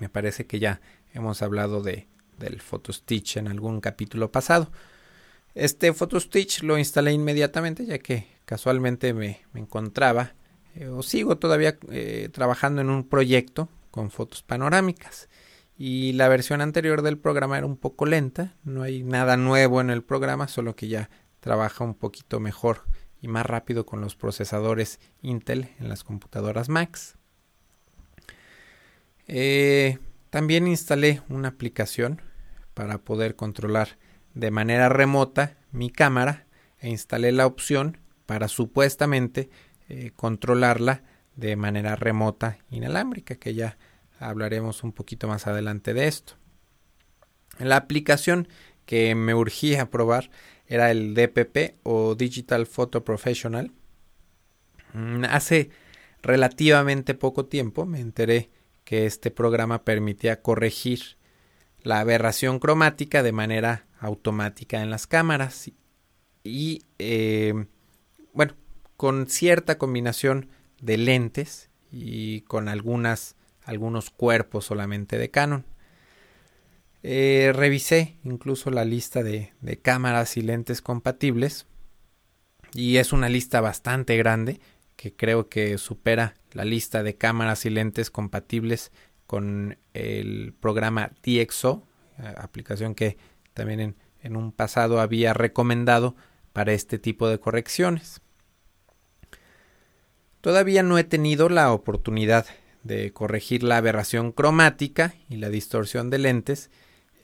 Me 0.00 0.08
parece 0.08 0.46
que 0.46 0.58
ya 0.58 0.80
hemos 1.14 1.42
hablado 1.42 1.82
de, 1.82 2.06
del 2.38 2.60
PhotoStitch 2.60 3.36
en 3.36 3.48
algún 3.48 3.80
capítulo 3.80 4.30
pasado. 4.30 4.70
Este 5.54 5.92
PhotoStitch 5.92 6.62
lo 6.62 6.78
instalé 6.78 7.12
inmediatamente 7.12 7.86
ya 7.86 7.98
que 7.98 8.26
casualmente 8.44 9.12
me 9.14 9.40
encontraba 9.54 10.32
eh, 10.74 10.88
o 10.88 11.02
sigo 11.02 11.38
todavía 11.38 11.78
trabajando 12.32 12.80
en 12.80 12.90
un 12.90 13.04
proyecto 13.04 13.68
con 13.90 14.10
fotos 14.10 14.42
panorámicas 14.42 15.28
y 15.78 16.12
la 16.14 16.26
versión 16.28 16.60
anterior 16.60 17.02
del 17.02 17.18
programa 17.18 17.56
era 17.56 17.66
un 17.66 17.76
poco 17.76 18.04
lenta, 18.04 18.56
no 18.64 18.82
hay 18.82 19.04
nada 19.04 19.36
nuevo 19.36 19.80
en 19.80 19.90
el 19.90 20.02
programa, 20.02 20.48
solo 20.48 20.74
que 20.74 20.88
ya 20.88 21.08
trabaja 21.38 21.84
un 21.84 21.94
poquito 21.94 22.40
mejor 22.40 22.82
y 23.22 23.28
más 23.28 23.46
rápido 23.46 23.86
con 23.86 24.00
los 24.00 24.16
procesadores 24.16 24.98
Intel 25.22 25.70
en 25.78 25.88
las 25.88 26.02
computadoras 26.02 26.68
Macs. 26.68 27.16
Eh, 29.28 29.98
también 30.30 30.66
instalé 30.66 31.22
una 31.28 31.48
aplicación 31.48 32.22
para 32.74 32.98
poder 32.98 33.36
controlar 33.36 33.98
de 34.34 34.50
manera 34.50 34.88
remota 34.88 35.56
mi 35.70 35.90
cámara 35.90 36.46
e 36.80 36.88
instalé 36.88 37.30
la 37.30 37.46
opción 37.46 37.98
para 38.26 38.48
supuestamente 38.48 39.48
eh, 39.88 40.10
controlarla 40.16 41.02
de 41.36 41.54
manera 41.54 41.94
remota 41.94 42.58
inalámbrica, 42.68 43.36
que 43.36 43.54
ya 43.54 43.78
hablaremos 44.18 44.82
un 44.82 44.92
poquito 44.92 45.28
más 45.28 45.46
adelante 45.46 45.94
de 45.94 46.08
esto. 46.08 46.34
La 47.58 47.76
aplicación 47.76 48.48
que 48.86 49.14
me 49.14 49.34
urgía 49.34 49.90
probar 49.90 50.30
era 50.66 50.90
el 50.90 51.14
DPP 51.14 51.78
o 51.82 52.14
Digital 52.14 52.66
Photo 52.66 53.04
Professional. 53.04 53.72
Mm, 54.92 55.24
hace 55.24 55.70
relativamente 56.22 57.14
poco 57.14 57.46
tiempo 57.46 57.86
me 57.86 58.00
enteré 58.00 58.50
que 58.84 59.06
este 59.06 59.30
programa 59.30 59.84
permitía 59.84 60.40
corregir 60.40 61.18
la 61.82 62.00
aberración 62.00 62.58
cromática 62.58 63.22
de 63.22 63.32
manera 63.32 63.86
automática 64.00 64.82
en 64.82 64.90
las 64.90 65.06
cámaras 65.06 65.70
y 66.42 66.82
eh, 66.98 67.66
bueno 68.32 68.54
con 68.96 69.28
cierta 69.28 69.78
combinación 69.78 70.48
de 70.80 70.96
lentes 70.96 71.70
y 71.90 72.42
con 72.42 72.68
algunas 72.68 73.36
algunos 73.68 74.08
cuerpos 74.08 74.64
solamente 74.64 75.18
de 75.18 75.30
Canon. 75.30 75.66
Eh, 77.02 77.52
revisé 77.54 78.16
incluso 78.24 78.70
la 78.70 78.84
lista 78.84 79.22
de, 79.22 79.52
cámaras 79.82 80.36
y 80.38 80.42
lentes 80.42 80.80
compatibles 80.80 81.66
y 82.72 82.96
es 82.96 83.12
una 83.12 83.28
lista 83.28 83.60
bastante 83.60 84.16
grande 84.16 84.58
que 84.96 85.14
creo 85.14 85.48
que 85.48 85.76
supera 85.76 86.34
la 86.52 86.64
lista 86.64 87.02
de 87.02 87.16
cámaras 87.16 87.66
y 87.66 87.70
lentes 87.70 88.10
compatibles 88.10 88.90
con 89.26 89.76
el 89.92 90.54
programa 90.58 91.12
DxO, 91.22 91.86
eh, 92.18 92.34
aplicación 92.38 92.94
que 92.94 93.18
también 93.52 93.80
en, 93.80 93.96
en 94.22 94.34
un 94.34 94.50
pasado 94.50 95.00
había 95.00 95.34
recomendado 95.34 96.16
para 96.54 96.72
este 96.72 96.98
tipo 96.98 97.28
de 97.28 97.38
correcciones. 97.38 98.22
Todavía 100.40 100.82
no 100.82 100.96
he 100.96 101.04
tenido 101.04 101.50
la 101.50 101.70
oportunidad 101.70 102.46
de 102.88 103.12
corregir 103.12 103.62
la 103.62 103.76
aberración 103.76 104.32
cromática 104.32 105.14
y 105.28 105.36
la 105.36 105.50
distorsión 105.50 106.10
de 106.10 106.18
lentes 106.18 106.70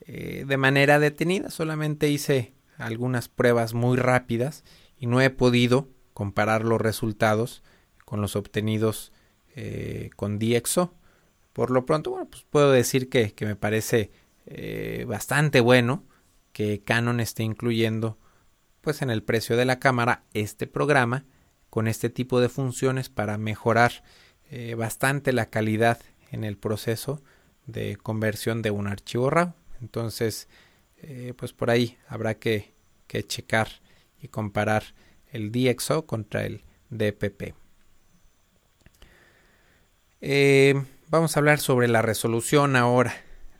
eh, 0.07 0.45
de 0.47 0.57
manera 0.57 1.01
detenida. 1.01 1.51
Solamente 1.51 2.11
hice 2.11 2.53
algunas 2.77 3.29
pruebas 3.29 3.75
muy 3.75 3.97
rápidas 3.97 4.63
y 4.99 5.07
no 5.07 5.21
he 5.21 5.31
podido 5.31 5.89
comparar 6.13 6.65
los 6.65 6.81
resultados 6.81 7.63
con 8.05 8.21
los 8.21 8.37
obtenidos 8.37 9.13
eh, 9.57 10.11
con 10.15 10.39
DxO. 10.39 10.95
Por 11.53 11.71
lo 11.71 11.87
pronto, 11.87 12.11
bueno, 12.11 12.29
pues 12.31 12.45
puedo 12.49 12.71
decir 12.71 13.09
que, 13.09 13.35
me 13.41 13.57
parece 13.57 14.11
eh, 14.47 15.05
bastante 15.09 15.61
bueno 15.61 16.05
que 16.53 16.83
Canon 16.83 17.21
esté 17.21 17.43
incluyendo 17.43 18.19
pues 18.83 19.01
en 19.01 19.09
el 19.09 19.23
precio 19.23 19.57
de 19.57 19.65
la 19.65 19.79
cámara 19.79 20.25
este 20.35 20.67
programa 20.67 21.25
con 21.71 21.89
este 21.89 22.11
tipo 22.11 22.41
de 22.41 22.51
funciones 22.51 23.09
para 23.09 23.39
mejorar 23.39 24.05
eh, 24.57 24.77
bastante 24.77 25.33
la 25.33 25.47
calidad 25.47 25.99
en 26.31 26.45
el 26.45 26.57
proceso 26.57 27.21
de 27.67 27.97
conversión 27.97 28.63
de 28.63 28.71
un 28.71 28.87
archivo 28.87 29.29
RAW. 29.29 29.53
Entonces, 29.81 30.47
eh, 30.99 31.35
pues 31.37 31.53
por 31.53 31.71
ahí 31.71 31.99
habrá 32.07 32.35
que, 32.35 32.73
checar 33.27 33.69
y 34.23 34.29
comparar 34.29 34.95
el 35.33 35.51
DxO 35.51 36.07
contra 36.07 36.47
el 36.47 36.63
DPP. 36.91 37.55
Eh, 40.21 40.81
vamos 41.09 41.37
a 41.37 41.41
hablar 41.41 41.59
sobre 41.59 41.89
la 41.89 42.03
resolución 42.03 42.77
ahora. 42.77 43.13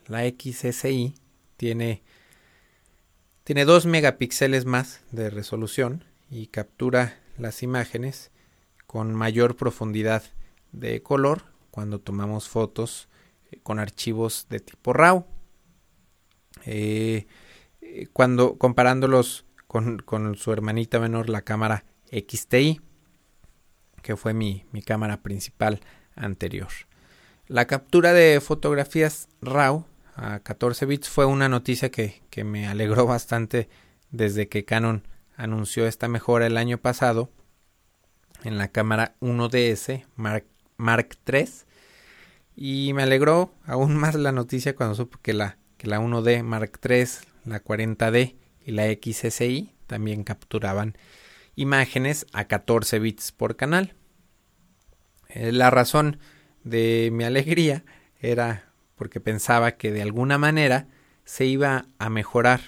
La 0.07 0.21
XSI 0.21 1.15
tiene, 1.57 2.05
tiene 3.43 3.65
2 3.65 3.87
megapíxeles 3.87 4.65
más 4.65 5.01
de 5.11 5.29
resolución 5.31 6.05
y 6.31 6.47
captura 6.47 7.19
las 7.37 7.65
imágenes 7.65 8.31
con 8.87 9.13
mayor 9.13 9.57
profundidad 9.57 10.23
de 10.75 11.03
color 11.03 11.45
cuando 11.71 12.01
tomamos 12.01 12.49
fotos 12.49 13.09
eh, 13.51 13.61
con 13.63 13.79
archivos 13.79 14.47
de 14.51 14.61
tipo 14.61 14.93
RAW. 14.93 15.27
Eh, 16.67 17.27
eh, 17.81 18.07
cuando 18.13 18.59
comparándolos 18.59 19.45
con, 19.67 19.99
con, 19.99 20.37
su 20.37 20.53
hermanita 20.53 21.01
menor, 21.01 21.29
la 21.29 21.43
cámara 21.43 21.85
XTI, 22.11 22.81
que 24.03 24.17
fue 24.17 24.35
mi, 24.35 24.65
mi 24.73 24.83
cámara 24.83 25.23
principal 25.23 25.81
anterior. 26.15 26.69
La 27.47 27.67
captura 27.67 28.13
de 28.13 28.41
fotografías 28.41 29.29
RAW 29.43 29.87
a 30.15 30.41
14 30.41 30.87
bits 30.87 31.09
fue 31.09 31.27
una 31.27 31.49
noticia 31.49 31.91
que, 31.91 32.23
que 32.31 32.45
me 32.45 32.69
alegró 32.69 33.07
bastante 33.07 33.69
desde 34.11 34.49
que 34.49 34.65
Canon 34.65 35.07
anunció 35.37 35.87
esta 35.87 36.09
mejora 36.09 36.47
el 36.47 36.57
año 36.57 36.79
pasado 36.79 37.31
en 38.45 38.59
la 38.59 38.69
cámara 38.69 39.17
1DS 39.21 40.05
Mark, 40.15 40.47
Mark 40.77 41.17
III. 41.27 41.49
Y 42.57 42.93
me 42.95 43.03
alegró 43.03 43.53
aún 43.67 43.97
más 43.97 44.15
la 44.15 44.33
noticia 44.33 44.77
cuando 44.77 44.95
supe 44.95 45.19
que 45.23 45.33
la, 45.33 45.59
que 45.77 45.89
la 45.89 46.01
1D 46.01 46.43
Mark 46.43 46.79
III, 46.83 47.07
la 47.47 47.63
40D 47.63 48.37
y 48.65 48.71
la 48.71 48.85
XSI 48.87 49.75
también 49.87 50.25
capturaban 50.25 50.97
imágenes 51.57 52.27
a 52.33 52.45
14 52.45 52.99
bits 52.99 53.33
por 53.33 53.57
canal. 53.57 53.95
Eh, 55.29 55.53
la 55.53 55.71
razón 55.71 56.19
de 56.63 57.11
mi 57.13 57.25
alegría 57.25 57.85
era 58.21 58.73
porque 58.97 59.21
pensaba 59.21 59.73
que 59.73 59.93
de 59.93 60.03
alguna 60.03 60.39
manera 60.39 60.89
se 61.25 61.47
iba 61.47 61.87
a 61.99 62.11
mejorar, 62.11 62.61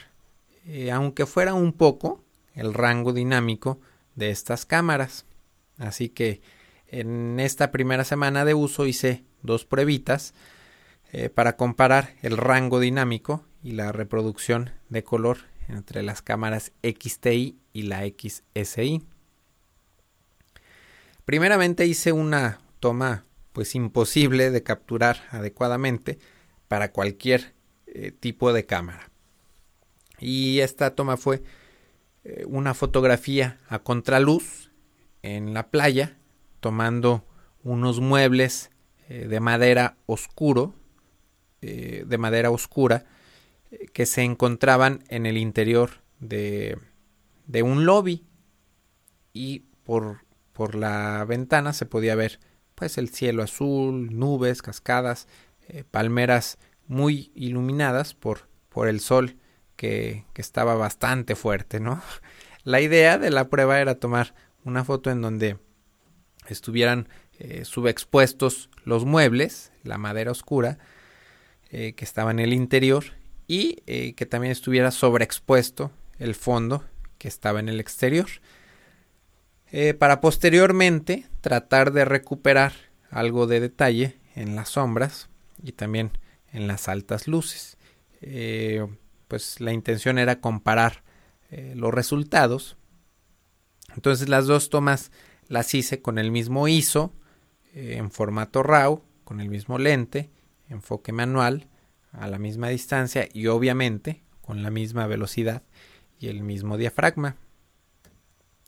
eh, 0.67 0.91
aunque 0.91 1.27
fuera 1.27 1.55
un 1.55 1.73
poco, 1.73 2.25
el 2.55 2.75
rango 2.75 3.13
dinámico 3.13 3.81
de 4.15 4.31
estas 4.31 4.67
cámaras. 4.67 5.27
Así 5.79 6.09
que 6.09 6.41
en 6.89 7.41
esta 7.41 7.71
primera 7.71 8.05
semana 8.05 8.45
de 8.45 8.55
uso 8.55 8.87
hice 8.87 9.25
dos 9.43 9.65
pruebitas 9.65 10.35
eh, 11.13 11.29
para 11.29 11.57
comparar 11.57 12.15
el 12.23 12.37
rango 12.37 12.81
dinámico 12.81 13.45
y 13.63 13.73
la 13.73 13.93
reproducción 13.93 14.71
de 14.89 15.05
color 15.05 15.39
entre 15.69 16.03
las 16.03 16.23
cámaras 16.23 16.73
XTI 16.83 17.59
y 17.73 17.83
la 17.83 18.01
XSI. 18.01 19.03
Primeramente 21.25 21.87
hice 21.87 22.13
una 22.13 22.61
toma 22.79 23.25
pues 23.53 23.75
imposible 23.75 24.51
de 24.51 24.63
capturar 24.63 25.23
adecuadamente 25.31 26.19
para 26.69 26.93
cualquier 26.93 27.55
eh, 27.87 28.13
tipo 28.13 28.53
de 28.53 28.67
cámara. 28.67 29.11
Y 30.19 30.61
esta 30.61 30.95
toma 30.95 31.17
fue 31.17 31.43
eh, 32.25 32.45
una 32.47 32.75
fotografía 32.75 33.59
a 33.69 33.79
contraluz 33.79 34.71
en 35.23 35.55
la 35.55 35.71
playa, 35.71 36.19
tomando 36.67 37.25
unos 37.63 38.01
muebles 38.01 38.73
eh, 39.09 39.29
de 39.29 39.39
madera 39.39 39.99
oscuro, 40.07 40.75
eh, 41.63 42.03
de 42.05 42.19
madera 42.19 42.51
oscura, 42.51 43.05
que 43.93 44.05
se 44.05 44.23
encontraban 44.25 45.05
en 45.07 45.27
el 45.27 45.37
interior 45.37 46.03
de, 46.19 46.77
de 47.47 47.63
un 47.63 47.87
lobby 47.87 48.27
y 49.33 49.61
por, 49.85 50.25
la 50.75 51.25
ventana 51.25 51.73
se 51.73 51.87
podía 51.87 52.17
ver 52.17 52.41
pues 52.75 52.99
el 52.99 53.11
cielo 53.11 53.45
azul, 53.45 54.09
nubes, 54.19 54.61
cascadas, 54.61 55.29
palmeras 55.93 56.59
muy 56.89 57.31
iluminadas 57.37 58.15
por, 58.15 58.49
el 58.89 58.99
sol 58.99 59.37
que, 59.77 60.25
estaba 60.35 60.75
bastante 60.75 61.37
fuerte, 61.37 61.79
¿no? 61.79 62.03
La 62.65 62.81
idea 62.81 63.19
de 63.19 63.31
la 63.31 63.49
prueba 63.51 63.81
era 63.81 64.01
tomar 64.01 64.35
una 64.65 64.85
foto 64.85 65.13
en 65.13 65.23
donde 65.23 65.59
estuvieran 66.53 67.09
eh, 67.39 67.65
subexpuestos 67.65 68.71
los 68.85 69.05
muebles, 69.05 69.73
la 69.83 69.99
madera 69.99 70.31
oscura, 70.31 70.79
eh, 71.71 71.95
que 71.95 72.05
estaba 72.05 72.31
en 72.31 72.39
el 72.39 72.53
interior, 72.53 73.05
y 73.49 73.83
eh, 73.87 74.15
que 74.15 74.27
también 74.27 74.53
estuviera 74.53 74.91
sobreexpuesto 74.91 75.91
el 76.19 76.35
fondo 76.35 76.85
que 77.19 77.29
estaba 77.29 77.61
en 77.61 77.69
el 77.69 77.81
exterior. 77.81 78.29
para 79.99 80.21
posteriormente 80.21 81.27
tratar 81.43 81.93
de 81.93 82.05
recuperar 82.05 82.73
algo 83.11 83.47
de 83.47 83.61
detalle 83.61 84.17
en 84.35 84.57
las 84.57 84.71
sombras 84.71 85.29
y 85.63 85.73
también 85.73 86.13
en 86.53 86.67
las 86.67 86.89
altas 86.89 87.29
luces 87.29 87.77
pues 89.29 89.61
la 89.61 89.73
intención 89.73 90.19
era 90.19 90.41
comparar 90.41 91.03
los 91.75 91.93
resultados. 91.93 92.77
Entonces 93.95 94.29
las 94.29 94.47
dos 94.47 94.71
tomas 94.71 95.11
las 95.49 95.75
hice 95.75 96.03
con 96.03 96.19
el 96.19 96.31
mismo 96.31 96.69
ISO, 96.69 97.13
eh, 97.75 97.97
en 97.97 98.11
formato 98.11 98.63
RAW, 98.63 99.03
con 99.25 99.41
el 99.41 99.49
mismo 99.49 99.79
lente, 99.79 100.31
enfoque 100.69 101.13
manual, 101.13 101.69
a 102.13 102.29
la 102.29 102.39
misma 102.39 102.69
distancia 102.69 103.29
y 103.33 103.47
obviamente 103.49 104.23
con 104.41 104.63
la 104.63 104.71
misma 104.71 105.07
velocidad 105.07 105.63
y 106.19 106.29
el 106.29 106.43
mismo 106.43 106.79
diafragma. 106.79 107.37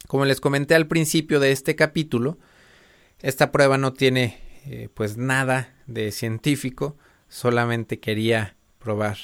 Como 0.06 0.24
les 0.24 0.40
comenté 0.40 0.74
al 0.74 0.86
principio 0.86 1.40
de 1.40 1.52
este 1.52 1.76
capítulo, 1.76 2.38
esta 3.20 3.50
prueba 3.50 3.78
no 3.78 3.92
tiene 3.92 4.38
eh, 4.66 4.88
pues 4.92 5.16
nada 5.16 5.74
de 5.86 6.12
científico, 6.12 6.96
solamente 7.28 8.00
quería 8.00 8.56
probar 8.78 9.16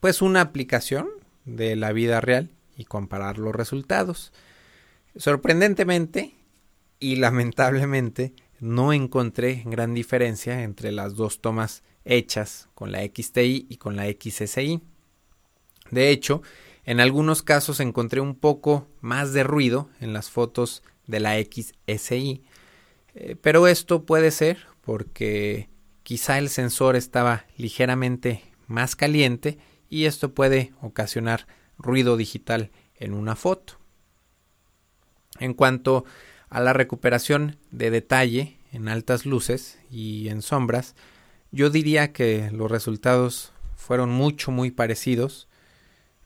pues 0.00 0.22
una 0.22 0.40
aplicación 0.40 1.08
de 1.44 1.76
la 1.76 1.92
vida 1.92 2.20
real 2.20 2.50
y 2.76 2.84
comparar 2.84 3.38
los 3.38 3.54
resultados. 3.54 4.32
Sorprendentemente 5.16 6.34
y 6.98 7.16
lamentablemente 7.16 8.32
no 8.60 8.92
encontré 8.92 9.62
gran 9.66 9.94
diferencia 9.94 10.62
entre 10.62 10.92
las 10.92 11.16
dos 11.16 11.40
tomas 11.40 11.82
hechas 12.04 12.68
con 12.74 12.92
la 12.92 13.00
XTI 13.00 13.66
y 13.68 13.76
con 13.76 13.96
la 13.96 14.04
XSI. 14.06 14.80
De 15.90 16.10
hecho, 16.10 16.42
en 16.84 17.00
algunos 17.00 17.42
casos 17.42 17.80
encontré 17.80 18.20
un 18.20 18.34
poco 18.34 18.88
más 19.00 19.32
de 19.32 19.42
ruido 19.42 19.88
en 20.00 20.12
las 20.12 20.30
fotos 20.30 20.82
de 21.06 21.20
la 21.20 21.34
XSI, 21.36 22.42
eh, 23.14 23.36
pero 23.40 23.68
esto 23.68 24.04
puede 24.04 24.30
ser 24.30 24.66
porque 24.80 25.68
quizá 26.02 26.38
el 26.38 26.48
sensor 26.48 26.96
estaba 26.96 27.46
ligeramente 27.56 28.42
más 28.66 28.96
caliente 28.96 29.58
y 29.88 30.04
esto 30.04 30.34
puede 30.34 30.72
ocasionar 30.80 31.46
ruido 31.78 32.16
digital 32.16 32.70
en 32.96 33.14
una 33.14 33.36
foto. 33.36 33.78
En 35.38 35.54
cuanto 35.54 36.04
a 36.48 36.60
la 36.60 36.72
recuperación 36.72 37.56
de 37.70 37.90
detalle 37.90 38.56
en 38.72 38.88
altas 38.88 39.26
luces 39.26 39.78
y 39.90 40.28
en 40.28 40.42
sombras, 40.42 40.94
yo 41.52 41.70
diría 41.70 42.12
que 42.12 42.50
los 42.52 42.70
resultados 42.70 43.52
fueron 43.76 44.10
mucho 44.10 44.50
muy 44.50 44.70
parecidos. 44.70 45.48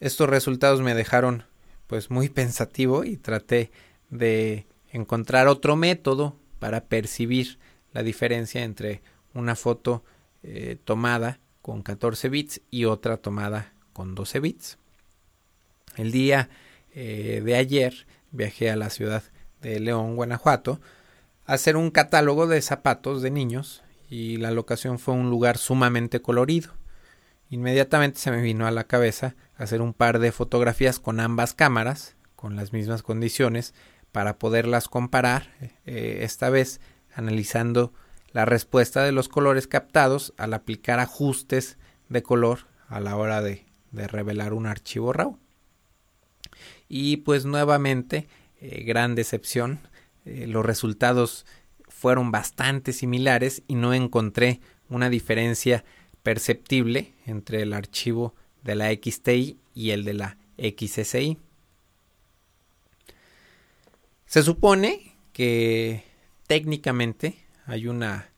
Estos 0.00 0.28
resultados 0.28 0.80
me 0.80 0.94
dejaron 0.94 1.44
pues 1.86 2.10
muy 2.10 2.28
pensativo 2.40 3.04
y 3.04 3.16
traté 3.16 3.70
de 4.10 4.66
encontrar 4.90 5.48
otro 5.48 5.76
método 5.76 6.36
para 6.58 6.84
percibir 6.84 7.58
la 7.92 8.02
diferencia 8.02 8.62
entre 8.64 9.02
una 9.34 9.54
foto 9.54 10.04
eh, 10.42 10.76
tomada 10.84 11.40
con 11.62 11.82
14 11.82 12.28
bits 12.28 12.60
y 12.70 12.86
otra 12.86 13.18
tomada 13.18 13.72
con 13.92 14.14
12 14.14 14.40
bits. 14.40 14.78
El 15.96 16.12
día 16.12 16.48
eh, 16.94 17.42
de 17.44 17.56
ayer 17.56 18.06
viajé 18.30 18.70
a 18.70 18.76
la 18.76 18.88
ciudad 18.88 19.22
de 19.60 19.80
León, 19.80 20.16
Guanajuato, 20.16 20.80
hacer 21.46 21.76
un 21.76 21.90
catálogo 21.90 22.46
de 22.46 22.60
zapatos 22.62 23.22
de 23.22 23.30
niños 23.30 23.82
y 24.10 24.36
la 24.36 24.50
locación 24.50 24.98
fue 24.98 25.14
un 25.14 25.30
lugar 25.30 25.58
sumamente 25.58 26.20
colorido. 26.20 26.72
Inmediatamente 27.50 28.20
se 28.20 28.30
me 28.30 28.42
vino 28.42 28.66
a 28.66 28.70
la 28.70 28.84
cabeza 28.84 29.34
hacer 29.56 29.80
un 29.80 29.94
par 29.94 30.18
de 30.18 30.32
fotografías 30.32 30.98
con 30.98 31.20
ambas 31.20 31.54
cámaras, 31.54 32.16
con 32.36 32.56
las 32.56 32.72
mismas 32.72 33.02
condiciones, 33.02 33.74
para 34.12 34.38
poderlas 34.38 34.88
comparar, 34.88 35.52
eh, 35.86 36.20
esta 36.22 36.50
vez 36.50 36.80
analizando 37.14 37.92
la 38.32 38.44
respuesta 38.44 39.02
de 39.02 39.12
los 39.12 39.28
colores 39.28 39.66
captados 39.66 40.34
al 40.36 40.54
aplicar 40.54 41.00
ajustes 41.00 41.78
de 42.08 42.22
color 42.22 42.60
a 42.88 43.00
la 43.00 43.16
hora 43.16 43.42
de, 43.42 43.64
revelar 43.92 44.52
un 44.52 44.66
archivo 44.66 45.12
RAW. 45.12 45.38
Y 46.88 47.18
pues 47.18 47.44
nuevamente, 47.44 48.28
eh, 48.60 48.82
gran 48.84 49.14
decepción, 49.14 49.80
eh, 50.24 50.46
los 50.46 50.64
resultados 50.64 51.46
fueron 51.88 52.30
bastante 52.30 52.92
similares 52.92 53.62
y 53.66 53.74
no 53.74 53.94
encontré 53.94 54.60
una 54.88 55.10
diferencia 55.10 55.84
perceptible 56.22 57.14
entre 57.26 57.62
el 57.62 57.72
archivo 57.72 58.34
de 58.62 58.74
la 58.74 58.90
XTI 58.90 59.58
y 59.74 59.90
el 59.90 60.04
de 60.04 60.14
la 60.14 60.36
XSI. 60.58 61.38
Se 64.26 64.42
supone 64.42 65.12
que 65.32 66.04
técnicamente 66.46 67.36
hay 67.66 67.86
una 67.86 68.28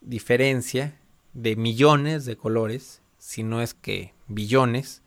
diferencia 0.00 0.96
de 1.32 1.56
millones 1.56 2.24
de 2.24 2.36
colores, 2.36 3.00
si 3.18 3.42
no 3.42 3.62
es 3.62 3.74
que 3.74 4.12
billones, 4.28 5.02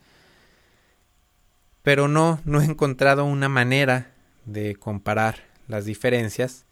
pero 1.83 2.07
no, 2.07 2.41
no 2.45 2.61
he 2.61 2.65
encontrado 2.65 3.25
una 3.25 3.49
manera 3.49 4.14
de 4.45 4.75
comparar 4.75 5.43
las 5.67 5.85
diferencias 5.85 6.65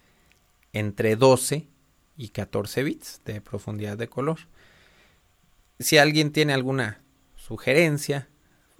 entre 0.71 1.15
12 1.15 1.67
y 2.17 2.29
14 2.29 2.83
bits 2.83 3.21
de 3.25 3.41
profundidad 3.41 3.97
de 3.97 4.07
color. 4.07 4.39
Si 5.79 5.97
alguien 5.97 6.31
tiene 6.31 6.53
alguna 6.53 7.01
sugerencia, 7.35 8.29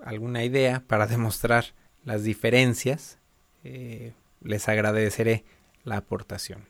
alguna 0.03 0.43
idea 0.43 0.83
para 0.87 1.07
demostrar 1.07 1.65
las 2.03 2.23
diferencias, 2.23 3.19
eh, 3.63 4.13
les 4.41 4.67
agradeceré 4.69 5.45
la 5.83 5.97
aportación. 5.97 6.65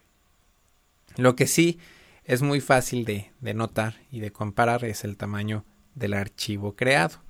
Lo 1.18 1.36
que 1.36 1.48
sí 1.48 1.80
es 2.24 2.42
muy 2.42 2.62
fácil 2.62 3.06
de, 3.06 3.32
notar 3.54 3.96
y 4.12 4.20
de 4.20 4.32
comparar 4.32 4.86
es 4.86 5.04
el 5.04 5.18
tamaño 5.18 5.66
del 5.96 6.14
archivo 6.14 6.76
creado. 6.76 7.22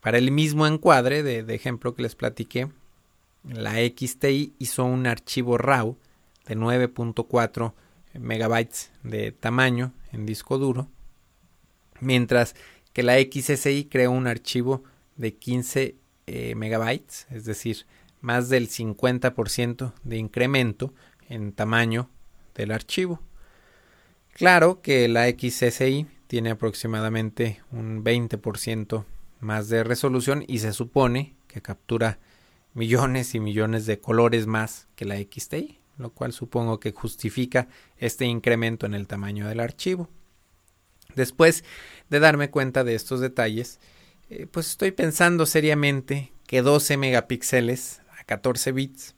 Para 0.00 0.18
el 0.18 0.30
mismo 0.30 0.66
encuadre 0.66 1.22
de, 1.22 1.42
de 1.42 1.54
ejemplo 1.54 1.94
que 1.94 2.02
les 2.02 2.14
platiqué, 2.14 2.68
la 3.48 3.72
XTI 3.72 4.54
hizo 4.58 4.84
un 4.84 5.06
archivo 5.06 5.58
RAW 5.58 5.96
de 6.46 6.56
9.4 6.56 7.72
megabytes 8.14 8.90
de 9.02 9.32
tamaño 9.32 9.92
en 10.12 10.26
disco 10.26 10.58
duro 10.58 10.88
mientras 12.00 12.54
que 12.92 13.02
la 13.02 13.18
XSI 13.18 13.88
creó 13.90 14.10
un 14.10 14.26
archivo 14.26 14.82
de 15.16 15.34
15 15.34 15.96
eh, 16.26 16.54
megabytes, 16.54 17.26
es 17.30 17.44
decir, 17.44 17.86
más 18.20 18.48
del 18.48 18.68
50% 18.68 19.92
de 20.02 20.16
incremento 20.16 20.92
en 21.28 21.52
tamaño 21.52 22.10
del 22.54 22.72
archivo. 22.72 23.20
Claro 24.32 24.80
que 24.82 25.08
la 25.08 25.28
XSI 25.28 26.06
tiene 26.26 26.50
aproximadamente 26.50 27.60
un 27.70 28.04
20% 28.04 29.04
más 29.40 29.68
de 29.68 29.84
resolución 29.84 30.44
y 30.46 30.58
se 30.58 30.72
supone 30.72 31.34
que 31.46 31.62
captura 31.62 32.18
millones 32.78 33.34
y 33.34 33.40
millones 33.40 33.86
de 33.86 33.98
colores 33.98 34.46
más 34.46 34.86
que 34.94 35.04
la 35.04 35.16
XTI, 35.16 35.80
lo 35.98 36.10
cual 36.10 36.32
supongo 36.32 36.78
que 36.78 36.92
justifica 36.92 37.66
este 37.96 38.24
incremento 38.24 38.86
en 38.86 38.94
el 38.94 39.08
tamaño 39.08 39.48
del 39.48 39.58
archivo. 39.58 40.08
Después 41.16 41.64
de 42.08 42.20
darme 42.20 42.50
cuenta 42.50 42.84
de 42.84 42.94
estos 42.94 43.18
detalles, 43.18 43.80
eh, 44.30 44.46
pues 44.48 44.68
estoy 44.70 44.92
pensando 44.92 45.44
seriamente 45.44 46.32
que 46.46 46.62
12 46.62 46.96
megapíxeles 46.98 48.00
a 48.16 48.22
14 48.22 48.70
bits 48.70 49.16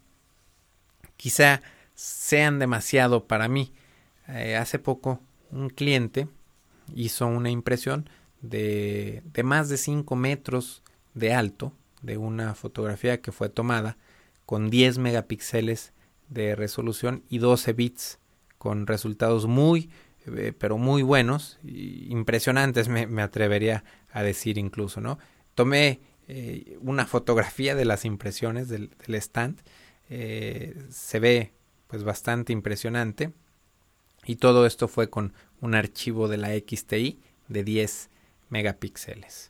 quizá 1.19 1.61
sean 1.95 2.59
demasiado 2.59 3.27
para 3.27 3.47
mí. 3.47 3.75
Eh, 4.29 4.57
hace 4.57 4.79
poco 4.79 5.21
un 5.51 5.69
cliente 5.69 6.29
hizo 6.95 7.27
una 7.27 7.51
impresión 7.51 8.09
de, 8.41 9.23
de 9.35 9.43
más 9.43 9.69
de 9.69 9.77
5 9.77 10.17
metros 10.17 10.83
de 11.13 11.35
alto 11.35 11.75
de 12.03 12.17
una 12.17 12.55
fotografía 12.55 13.21
que 13.21 13.33
fue 13.33 13.49
tomada 13.49 13.97
con 14.47 14.71
10 14.71 14.99
megapíxeles 14.99 15.93
de 16.29 16.55
resolución 16.55 17.23
y 17.29 17.39
12 17.39 17.73
bits 17.73 18.19
con 18.59 18.87
resultados 18.87 19.47
muy 19.47 19.91
eh, 20.27 20.53
pero 20.57 20.77
muy 20.77 21.03
buenos, 21.03 21.59
impresionantes 21.65 22.89
me, 22.89 23.23
atrevería 23.23 23.85
a 24.13 24.23
decir 24.23 24.59
incluso, 24.59 25.01
¿no? 25.01 25.19
Tomé 25.55 26.01
eh, 26.29 26.77
una 26.81 27.07
fotografía 27.07 27.75
de 27.75 27.87
las 27.87 28.05
impresiones 28.05 28.69
del, 28.69 28.91
stand, 29.09 29.61
eh, 30.11 30.77
se 30.91 31.21
ve 31.21 31.53
pues 31.87 32.05
bastante 32.05 32.53
impresionante 32.53 33.33
y 34.27 34.37
todo 34.37 34.67
esto 34.67 34.89
fue 34.89 35.09
con 35.09 35.33
un 35.61 35.75
archivo 35.75 36.29
de 36.29 36.37
la 36.37 36.51
XTI 36.51 37.19
de 37.49 37.65
10 37.65 38.11
megapíxeles. 38.51 39.50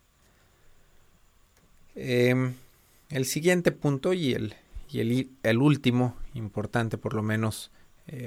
Em, 2.03 2.55
el 3.11 3.27
siguiente 3.27 3.73
punto 3.73 4.13
y 4.13 4.33
el, 4.33 4.55
y 4.91 5.01
el, 5.01 5.31
el 5.43 5.59
último, 5.59 6.17
importante 6.35 6.99
por 6.99 7.15
lo 7.15 7.23
menos 7.23 7.71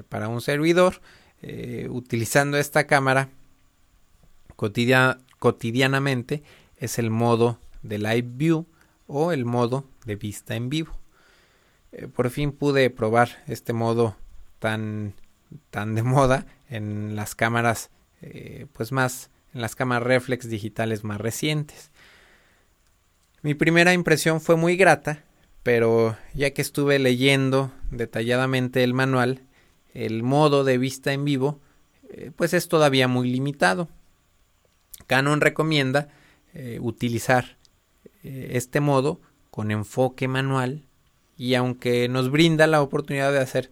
para 0.08 0.30
un 0.30 0.40
servidor, 0.40 1.02
eh, 1.46 1.90
utilizando 1.90 2.58
esta 2.58 2.88
cámara 2.88 3.28
cotidianamente 4.56 6.42
es 6.78 6.98
el 6.98 7.10
modo 7.10 7.60
de 7.82 7.98
Live 7.98 8.30
View 8.36 8.66
o 9.08 9.34
el 9.34 9.44
modo 9.44 9.84
de 10.06 10.16
vista 10.16 10.56
en 10.56 10.70
vivo. 10.70 10.98
Eh, 11.92 12.08
por 12.08 12.30
fin 12.30 12.54
pude 12.54 12.90
probar 12.90 13.44
este 13.48 13.74
modo 13.74 14.16
tan, 14.60 15.16
tan 15.70 15.96
de 15.96 16.04
moda 16.04 16.46
en 16.70 17.18
las 17.18 17.36
cámaras 17.36 17.90
eh, 18.22 18.68
pues 18.72 18.94
más 18.94 19.30
en 19.54 19.60
las 19.60 19.76
cámaras 19.76 20.08
reflex 20.08 20.48
digitales 20.48 21.04
más 21.04 21.20
recientes. 21.20 21.92
Mi 23.44 23.56
primera 23.56 23.92
impresión 23.94 24.40
fue 24.40 24.56
muy 24.56 24.78
grata, 24.78 25.22
pero 25.64 26.16
ya 26.34 26.52
que 26.52 26.62
estuve 26.62 26.98
leyendo 26.98 27.74
detalladamente 27.92 28.86
el 28.86 28.94
manual, 28.94 29.42
el 29.94 30.24
modo 30.24 30.64
de 30.64 30.78
vista 30.78 31.12
en 31.12 31.26
vivo 31.26 31.60
eh, 32.10 32.32
pues 32.34 32.54
es 32.54 32.70
todavía 32.70 33.10
muy 33.10 33.30
limitado. 33.30 33.90
Canon 35.08 35.42
recomienda 35.42 36.08
eh, 36.54 36.78
utilizar 36.82 37.58
eh, 38.24 38.52
este 38.52 38.80
modo 38.80 39.20
con 39.52 39.72
enfoque 39.72 40.30
manual 40.30 40.86
y 41.36 41.56
aunque 41.56 42.08
nos 42.08 42.32
brinda 42.32 42.66
la 42.66 42.82
oportunidad 42.82 43.34
de 43.34 43.40
hacer 43.40 43.72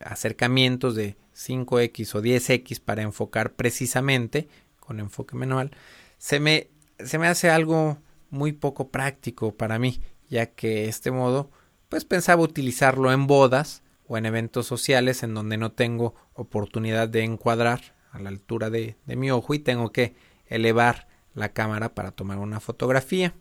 acercamientos 0.00 0.94
de 0.94 1.16
5x 1.34 2.16
o 2.16 2.22
10x 2.22 2.80
para 2.80 3.00
enfocar 3.00 3.54
precisamente 3.54 4.46
con 4.78 5.00
enfoque 5.00 5.36
manual, 5.36 5.70
se 6.18 6.38
me, 6.38 6.68
se 6.98 7.18
me 7.18 7.28
hace 7.28 7.48
algo 7.48 7.98
muy 8.30 8.52
poco 8.52 8.90
práctico 8.90 9.54
para 9.54 9.78
mí, 9.78 10.00
ya 10.28 10.46
que 10.46 10.88
este 10.88 11.10
modo 11.10 11.50
pues 11.88 12.04
pensaba 12.04 12.42
utilizarlo 12.42 13.12
en 13.12 13.26
bodas 13.26 13.82
o 14.08 14.16
en 14.16 14.26
eventos 14.26 14.66
sociales 14.66 15.22
en 15.22 15.34
donde 15.34 15.56
no 15.56 15.72
tengo 15.72 16.14
oportunidad 16.34 17.08
de 17.08 17.24
encuadrar 17.24 17.94
a 18.12 18.18
la 18.18 18.28
altura 18.28 18.70
de, 18.70 18.96
mi 19.06 19.30
ojo 19.30 19.54
y 19.54 19.58
tengo 19.58 19.92
que 19.92 20.14
elevar 20.46 21.08
la 21.34 21.50
cámara 21.50 21.94
para 21.94 22.12
tomar 22.12 22.38
una 22.38 22.60
fotografía. 22.60 23.34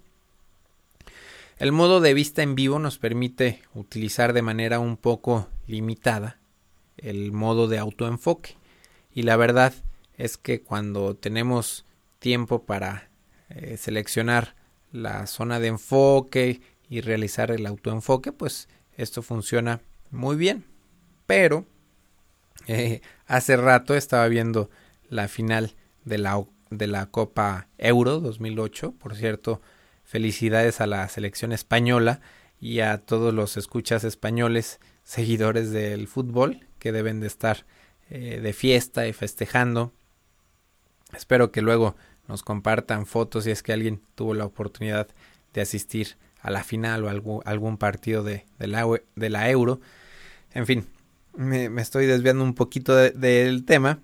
El 1.58 1.72
modo 1.72 2.02
de 2.02 2.14
vista 2.14 2.44
en 2.44 2.56
vivo 2.56 2.80
nos 2.80 2.98
permite 2.98 3.62
utilizar 3.74 4.34
de 4.34 4.42
manera 4.42 4.80
un 4.80 4.98
poco 4.98 5.48
limitada 5.68 6.40
el 6.98 7.32
modo 7.32 7.68
de 7.68 7.78
autoenfoque 7.78 8.58
y 9.14 9.24
la 9.24 9.38
verdad 9.38 9.74
es 10.18 10.38
que 10.38 10.62
cuando 10.62 11.16
tenemos 11.16 11.86
tiempo 12.20 12.64
para 12.64 13.10
eh, 13.50 13.78
seleccionar 13.78 14.56
la 14.96 15.28
zona 15.28 15.60
de 15.60 15.68
enfoque 15.68 16.62
y 16.90 17.02
realizar 17.02 17.52
el 17.52 17.66
autoenfoque 17.66 18.32
pues 18.32 18.68
esto 18.98 19.22
funciona 19.22 19.82
muy 20.12 20.36
bien. 20.36 20.64
Pero 21.26 21.66
eh, 22.68 23.02
hace 23.28 23.58
rato 23.58 23.96
estaba 23.96 24.28
viendo 24.28 24.70
la 25.10 25.28
final 25.28 25.76
de 26.06 26.18
la, 26.18 26.44
de 26.70 26.88
la 26.88 27.08
Copa 27.08 27.68
Euro 27.78 28.20
2008. 28.20 28.94
Por 28.94 29.16
cierto, 29.16 29.62
felicidades 30.04 30.82
a 30.82 30.88
la 30.88 31.08
selección 31.10 31.52
española 31.52 32.22
y 32.60 32.80
a 32.80 33.00
todos 33.00 33.34
los 33.34 33.58
escuchas 33.58 34.04
españoles 34.04 34.80
seguidores 35.04 35.72
del 35.72 36.08
fútbol 36.08 36.66
que 36.80 36.92
deben 36.92 37.20
de 37.20 37.28
estar 37.28 37.66
eh, 38.10 38.40
de 38.42 38.54
fiesta 38.54 39.08
y 39.08 39.14
festejando. 39.14 39.92
Espero 41.14 41.52
que 41.52 41.62
luego 41.62 41.96
nos 42.28 42.44
compartan 42.44 43.06
fotos 43.06 43.44
si 43.44 43.52
es 43.52 43.64
que 43.64 43.74
alguien 43.74 44.02
tuvo 44.16 44.34
la 44.34 44.46
oportunidad 44.46 45.08
de 45.54 45.62
asistir 45.62 46.18
a 46.42 46.52
la 46.52 46.64
final 46.64 47.04
o 47.04 47.42
algún, 47.44 47.78
partido 47.78 48.24
de, 48.24 48.46
la, 48.60 48.86
de, 49.16 49.30
la, 49.30 49.50
Euro. 49.50 49.80
En 50.54 50.66
fin, 50.68 50.86
me, 51.36 51.70
me 51.70 51.82
estoy 51.82 52.06
desviando 52.06 52.44
un 52.44 52.54
poquito 52.54 52.96
del 52.96 53.66
tema. 53.66 54.00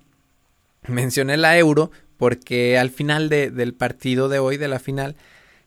Mencioné 0.88 1.36
la 1.36 1.56
Euro 1.56 1.92
porque 2.16 2.78
al 2.78 2.90
final 2.90 3.28
de, 3.28 3.50
del 3.50 3.74
partido 3.74 4.28
de 4.28 4.38
hoy, 4.38 4.56
de 4.56 4.68
la 4.68 4.78
final, 4.78 5.16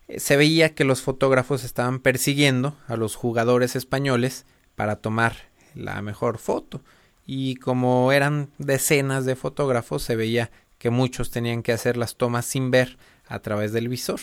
eh, 0.08 0.20
se 0.20 0.38
veía 0.38 0.74
que 0.74 0.84
los 0.84 1.02
fotógrafos 1.02 1.64
estaban 1.64 2.00
persiguiendo 2.00 2.78
a 2.88 2.96
los 2.96 3.16
jugadores 3.16 3.76
españoles 3.76 4.46
para 4.76 4.98
tomar 4.98 5.36
la 5.74 6.02
mejor 6.02 6.38
foto. 6.38 6.82
Y 7.26 7.56
como 7.56 8.12
eran 8.12 8.50
decenas 8.58 9.26
de 9.26 9.36
fotógrafos, 9.36 10.04
se 10.04 10.16
veía 10.16 10.52
que 10.86 10.92
muchos 10.92 11.32
tenían 11.32 11.64
que 11.64 11.72
hacer 11.72 11.98
las 11.98 12.16
tomas 12.16 12.46
sin 12.46 12.70
ver 12.70 13.00
a 13.26 13.40
través 13.40 13.72
del 13.72 13.90
visor. 13.90 14.20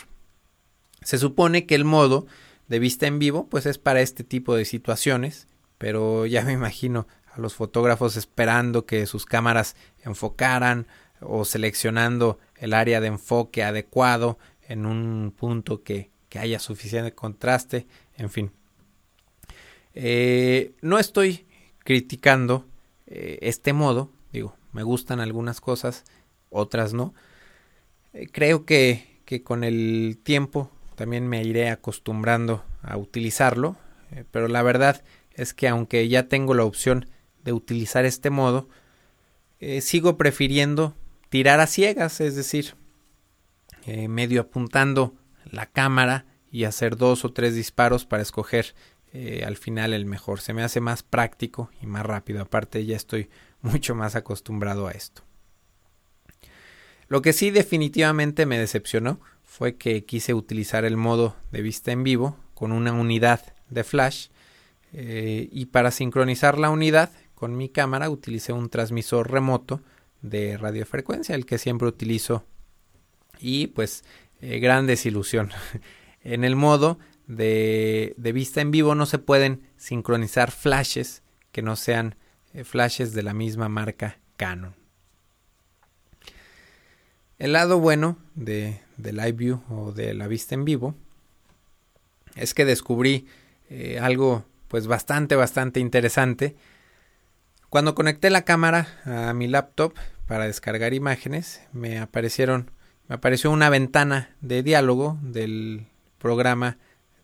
Se 1.03 1.19
supone 1.19 1.67
que 1.67 1.75
el 1.75 1.85
modo 1.85 2.29
de 2.69 2.79
vista 2.79 3.09
en 3.09 3.19
vivo 3.19 3.49
pues 3.49 3.67
es 3.67 3.79
para 3.79 4.01
este 4.01 4.23
tipo 4.23 4.55
de 4.55 4.65
situaciones, 4.65 5.49
pero 5.77 6.25
ya 6.25 6.45
me 6.45 6.53
imagino 6.53 7.09
a 7.35 7.41
los 7.41 7.57
fotógrafos 7.57 8.17
esperando 8.17 8.87
que 8.87 9.07
sus 9.07 9.27
cámaras 9.27 9.75
enfocaran 10.05 10.87
o 11.21 11.45
seleccionando 11.45 12.39
el 12.55 12.75
área 12.75 13.01
de 13.01 13.09
enfoque 13.09 13.65
adecuado 13.65 14.39
en 14.69 14.87
un 14.87 15.35
punto 15.37 15.83
que, 15.83 16.11
que 16.29 16.39
haya 16.39 16.61
suficiente 16.61 17.13
contraste, 17.13 17.89
en 18.17 18.31
fin. 18.31 18.53
Eh, 19.95 20.77
no 20.81 21.01
estoy 21.01 21.45
criticando 21.81 22.69
eh, 23.09 23.41
este 23.43 23.73
modo, 23.73 24.13
digo, 24.33 24.55
me 24.71 24.85
gustan 24.85 25.19
algunas 25.19 25.61
cosas, 25.61 26.05
otras 26.53 26.93
no. 26.93 27.15
Eh, 28.13 28.29
creo 28.31 28.65
que, 28.65 29.21
que, 29.25 29.43
con 29.43 29.65
el 29.65 30.19
tiempo 30.23 30.71
también 30.95 31.27
me 31.27 31.43
iré 31.43 31.71
acostumbrando 31.71 32.65
a 32.83 32.97
utilizarlo, 32.97 33.77
pero 34.31 34.47
la 34.49 34.63
verdad 34.63 35.03
es 35.35 35.55
que 35.55 35.69
aunque 35.69 36.07
ya 36.09 36.29
tengo 36.29 36.55
la 36.55 36.65
opción 36.65 37.07
de 37.43 37.53
utilizar 37.53 38.05
este 38.05 38.29
modo, 38.29 38.69
sigo 39.81 40.19
prefiriendo 40.19 40.95
tirar 41.31 41.61
a 41.61 41.67
ciegas, 41.67 42.21
es 42.21 42.37
decir, 42.37 42.75
medio 43.87 44.43
apuntando 44.43 45.15
la 45.51 45.67
cámara 45.67 46.27
y 46.51 46.65
hacer 46.65 46.97
dos 46.97 47.25
o 47.25 47.33
tres 47.33 47.55
disparos 47.55 48.05
para 48.05 48.23
escoger 48.23 48.75
eh, 49.13 49.45
al 49.47 49.57
final 49.57 49.93
el 49.93 50.07
mejor. 50.07 50.41
Se 50.41 50.53
me 50.53 50.63
hace 50.63 50.81
más 50.81 51.03
práctico 51.03 51.71
y 51.81 51.87
más 51.87 52.05
rápido. 52.05 52.43
Aparte 52.43 52.85
ya 52.85 52.97
estoy 52.97 53.31
mucho 53.63 53.95
más 53.95 54.15
acostumbrado 54.15 54.87
a 54.87 54.93
esto. 54.93 55.23
Lo 57.13 57.21
que 57.21 57.35
sí 57.35 57.51
definitivamente 57.51 58.47
me 58.47 58.59
decepcionó 58.59 59.21
fue 59.45 59.77
que 59.77 60.07
quise 60.07 60.33
utilizar 60.33 60.87
el 60.87 60.97
modo 60.97 61.37
de 61.51 61.61
vista 61.61 61.93
en 61.93 62.05
vivo 62.05 62.39
con 62.55 62.73
una 62.73 62.91
unidad 62.95 63.53
de 63.69 63.85
flash 63.85 64.29
eh, 64.95 65.47
y 65.53 65.67
para 65.67 65.91
sincronizar 65.91 66.57
la 66.57 66.71
unidad 66.71 67.13
con 67.35 67.55
mi 67.55 67.69
cámara 67.69 68.09
utilicé 68.09 68.55
un 68.55 68.71
transmisor 68.71 69.31
remoto 69.31 69.83
de 70.23 70.57
radiofrecuencia, 70.57 71.35
el 71.35 71.45
que 71.45 71.59
siempre 71.59 71.87
utilizo 71.87 72.47
y 73.39 73.67
pues 73.67 74.05
eh, 74.41 74.59
gran 74.59 74.87
desilusión. 74.87 75.51
en 76.23 76.45
el 76.45 76.57
modo 76.57 76.99
de, 77.27 78.15
vista 78.17 78.63
en 78.63 78.71
vivo 78.71 78.95
no 78.95 79.05
se 79.05 79.19
pueden 79.19 79.69
sincronizar 79.77 80.51
flashes 80.51 81.23
que 81.53 81.61
no 81.61 81.77
sean 81.77 82.15
eh, 82.55 82.65
flashes 82.65 83.13
de 83.13 83.23
la 83.23 83.35
misma 83.35 83.69
marca 83.69 84.19
Canon. 84.39 84.82
El 87.39 87.53
lado 87.53 87.79
bueno 87.79 88.19
de, 88.35 88.81
de 88.97 89.13
Live 89.13 89.33
View 89.33 89.63
o 89.69 89.93
de 89.93 90.15
la 90.15 90.29
vista 90.29 90.55
en 90.55 90.65
vivo 90.65 90.95
es 92.37 92.55
que 92.55 92.65
descubrí 92.65 93.27
eh, 93.71 93.99
algo 94.01 94.45
pues 94.69 94.87
bastante 94.87 95.37
bastante 95.37 95.81
interesante. 95.81 96.57
Cuando 97.69 97.95
conecté 97.95 98.31
la 98.31 98.43
cámara 98.43 98.89
a 99.05 99.35
mi 99.35 99.49
laptop 99.49 99.95
para 100.27 100.47
descargar 100.47 100.95
imágenes, 100.95 101.63
me 101.73 101.99
aparecieron 101.99 102.71
me 103.09 103.17
apareció 103.17 103.51
una 103.51 103.69
ventana 103.69 104.31
de 104.41 104.63
diálogo 104.63 105.19
del 105.23 105.87
programa 106.19 106.79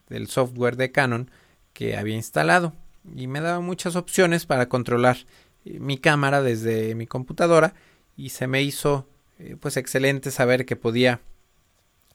del 0.08 0.26
software 0.28 0.76
de 0.76 0.90
Canon 0.90 1.30
que 1.72 1.96
había 1.96 2.16
instalado 2.16 2.74
y 3.14 3.26
me 3.26 3.40
daba 3.40 3.60
muchas 3.60 3.94
opciones 3.96 4.44
para 4.44 4.68
controlar 4.68 5.18
eh, 5.64 5.78
mi 5.80 5.98
cámara 5.98 6.42
desde 6.42 6.94
mi 6.94 7.06
computadora 7.06 7.74
y 8.16 8.30
se 8.30 8.46
me 8.46 8.62
hizo 8.62 9.06
eh, 9.38 9.56
pues 9.58 9.76
excelente 9.76 10.30
saber 10.30 10.66
que 10.66 10.76
podía 10.76 11.20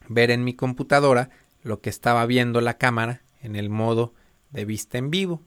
ver 0.08 0.30
en 0.30 0.44
mi 0.44 0.54
computadora 0.54 1.30
lo 1.62 1.80
que 1.80 1.90
estaba 1.90 2.24
viendo 2.26 2.60
la 2.60 2.78
cámara 2.78 3.22
en 3.42 3.56
el 3.56 3.70
modo 3.70 4.14
de 4.50 4.64
vista 4.64 4.98
en 4.98 5.10
vivo 5.10 5.42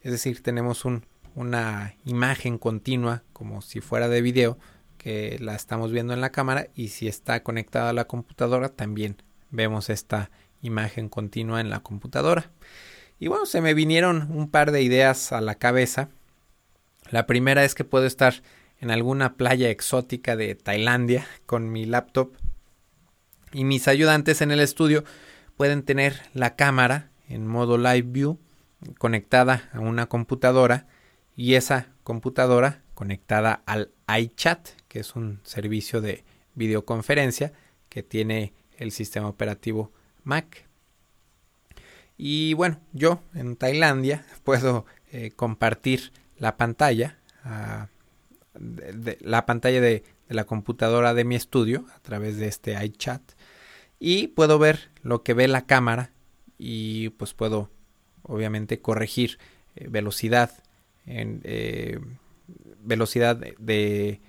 es 0.00 0.12
decir 0.12 0.42
tenemos 0.42 0.84
un, 0.84 1.04
una 1.34 1.96
imagen 2.04 2.58
continua 2.58 3.24
como 3.32 3.62
si 3.62 3.80
fuera 3.80 4.08
de 4.08 4.22
video 4.22 4.58
que 4.98 5.36
la 5.40 5.54
estamos 5.54 5.92
viendo 5.92 6.14
en 6.14 6.20
la 6.20 6.30
cámara 6.30 6.68
y 6.74 6.88
si 6.88 7.08
está 7.08 7.42
conectada 7.42 7.90
a 7.90 7.92
la 7.92 8.06
computadora 8.06 8.68
también 8.68 9.22
vemos 9.50 9.90
esta 9.90 10.30
imagen 10.62 11.08
continua 11.08 11.60
en 11.60 11.70
la 11.70 11.80
computadora. 11.80 12.50
Y 13.18 13.28
bueno, 13.28 13.46
se 13.46 13.60
me 13.60 13.74
vinieron 13.74 14.30
un 14.30 14.50
par 14.50 14.72
de 14.72 14.82
ideas 14.82 15.32
a 15.32 15.40
la 15.40 15.54
cabeza. 15.54 16.10
La 17.10 17.26
primera 17.26 17.64
es 17.64 17.74
que 17.74 17.84
puedo 17.84 18.06
estar 18.06 18.42
en 18.86 18.92
alguna 18.92 19.34
playa 19.34 19.68
exótica 19.68 20.36
de 20.36 20.54
Tailandia 20.54 21.26
con 21.44 21.72
mi 21.72 21.86
laptop 21.86 22.36
y 23.52 23.64
mis 23.64 23.88
ayudantes 23.88 24.42
en 24.42 24.52
el 24.52 24.60
estudio 24.60 25.02
pueden 25.56 25.82
tener 25.82 26.22
la 26.34 26.54
cámara 26.54 27.10
en 27.28 27.48
modo 27.48 27.78
live 27.78 28.06
view 28.06 28.38
conectada 28.98 29.68
a 29.72 29.80
una 29.80 30.06
computadora 30.06 30.86
y 31.34 31.54
esa 31.54 31.88
computadora 32.04 32.84
conectada 32.94 33.64
al 33.66 33.90
iChat, 34.20 34.68
que 34.86 35.00
es 35.00 35.16
un 35.16 35.40
servicio 35.42 36.00
de 36.00 36.22
videoconferencia 36.54 37.52
que 37.88 38.04
tiene 38.04 38.52
el 38.78 38.92
sistema 38.92 39.26
operativo 39.26 39.90
Mac. 40.22 40.68
Y 42.16 42.54
bueno, 42.54 42.78
yo 42.92 43.20
en 43.34 43.56
Tailandia 43.56 44.24
puedo 44.44 44.86
eh, 45.10 45.32
compartir 45.34 46.12
la 46.38 46.56
pantalla, 46.56 47.18
ah, 47.42 47.88
la 49.20 49.46
pantalla 49.46 49.80
de, 49.80 50.04
la 50.28 50.44
computadora 50.44 51.14
de 51.14 51.24
mi 51.24 51.36
estudio 51.36 51.86
a 51.94 52.00
través 52.00 52.36
de 52.38 52.48
este 52.48 52.82
iChat 52.84 53.22
y 53.98 54.28
puedo 54.28 54.58
ver 54.58 54.90
lo 55.02 55.22
que 55.22 55.34
ve 55.34 55.48
la 55.48 55.66
cámara 55.66 56.10
y 56.58 57.10
pues 57.10 57.34
puedo 57.34 57.70
obviamente 58.22 58.80
corregir 58.80 59.38
eh, 59.76 59.86
velocidad 59.88 60.50
en 61.06 61.40
eh, 61.44 62.00
velocidad 62.82 63.36
de, 63.36 64.20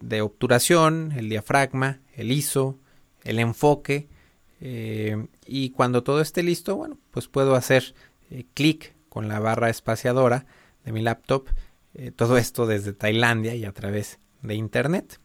de 0.00 0.20
obturación, 0.22 1.12
el 1.16 1.28
diafragma, 1.28 2.00
el 2.14 2.32
ISO, 2.32 2.78
el 3.24 3.38
enfoque 3.38 4.08
eh, 4.60 5.26
y 5.46 5.70
cuando 5.70 6.02
todo 6.02 6.20
esté 6.20 6.42
listo, 6.42 6.76
bueno, 6.76 6.98
pues 7.10 7.28
puedo 7.28 7.54
hacer 7.54 7.94
eh, 8.30 8.44
clic 8.54 8.94
con 9.08 9.28
la 9.28 9.40
barra 9.40 9.70
espaciadora 9.70 10.46
de 10.84 10.92
mi 10.92 11.02
laptop. 11.02 11.48
Eh, 11.94 12.10
todo 12.10 12.36
esto 12.36 12.66
desde 12.66 12.92
Tailandia 12.92 13.54
y 13.54 13.64
a 13.64 13.72
través 13.72 14.18
de 14.42 14.54
internet. 14.54 15.20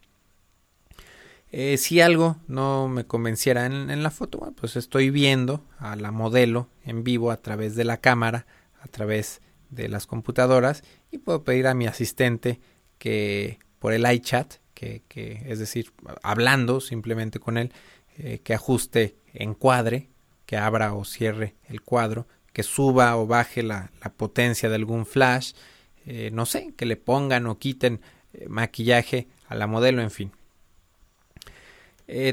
si 1.78 2.02
algo 2.02 2.38
no 2.48 2.88
me 2.88 3.06
convenciera 3.06 3.68
en, 3.68 4.02
la 4.02 4.10
foto, 4.10 4.54
pues 4.60 4.76
estoy 4.76 5.12
viendo 5.12 5.64
a 5.78 5.96
la 5.96 6.12
modelo 6.12 6.70
en 6.84 7.04
vivo 7.04 7.30
a 7.30 7.38
través 7.38 7.76
de 7.76 7.84
la 7.84 7.98
cámara, 7.98 8.48
a 8.82 8.88
través 8.88 9.42
de 9.70 9.88
las 9.88 10.08
computadoras 10.08 10.84
y 11.12 11.20
puedo 11.20 11.44
pedir 11.44 11.68
a 11.68 11.76
mi 11.76 11.86
asistente 11.86 12.60
que 12.98 13.60
por 13.78 13.94
el 13.94 14.12
iChat, 14.12 14.56
que, 14.74 15.04
que 15.08 15.44
es 15.46 15.60
decir, 15.60 15.92
hablando 16.24 16.82
simplemente 16.82 17.40
con 17.40 17.60
él, 17.60 17.72
eh, 18.18 18.42
que 18.44 18.54
ajuste 18.54 19.18
encuadre, 19.34 20.10
que 20.46 20.56
abra 20.56 20.94
o 20.94 21.04
cierre 21.04 21.56
el 21.68 21.82
cuadro, 21.82 22.28
que 22.52 22.62
suba 22.62 23.18
o 23.18 23.26
baje 23.26 23.64
la, 23.64 23.92
potencia 24.18 24.70
de 24.70 24.76
algún 24.76 25.08
flash, 25.08 25.54
eh, 26.06 26.30
no 26.32 26.46
sé, 26.46 26.74
que 26.76 26.86
le 26.86 26.98
pongan 26.98 27.48
o 27.48 27.58
quiten 27.58 28.02
eh, 28.34 28.48
maquillaje 28.50 29.28
a 29.48 29.56
la 29.56 29.68
modelo, 29.68 30.02
en 30.02 30.12
fin. 30.12 30.32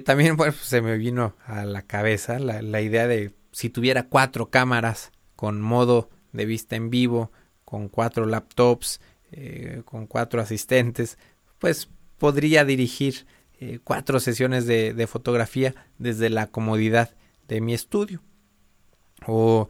también 0.04 0.36
pues, 0.36 0.56
se 0.56 0.82
me 0.82 0.96
vino 0.96 1.34
a 1.46 1.64
la 1.64 1.82
cabeza 1.82 2.38
la, 2.38 2.62
la, 2.62 2.80
idea 2.80 3.06
de 3.06 3.32
si 3.52 3.70
tuviera 3.70 4.04
cuatro 4.04 4.50
cámaras 4.50 5.12
con 5.36 5.60
modo 5.60 6.10
de 6.32 6.46
vista 6.46 6.76
en 6.76 6.90
vivo, 6.90 7.32
con 7.64 7.88
cuatro 7.88 8.26
laptops, 8.26 9.00
con 9.84 10.08
cuatro 10.08 10.40
asistentes, 10.40 11.18
pues 11.60 11.88
podría 12.18 12.64
dirigir 12.64 13.26
cuatro 13.84 14.18
sesiones 14.18 14.66
de, 14.66 15.06
fotografía 15.06 15.74
desde 15.98 16.30
la 16.30 16.48
comodidad 16.48 17.14
de 17.46 17.60
mi 17.60 17.72
estudio. 17.72 18.22
O 19.26 19.68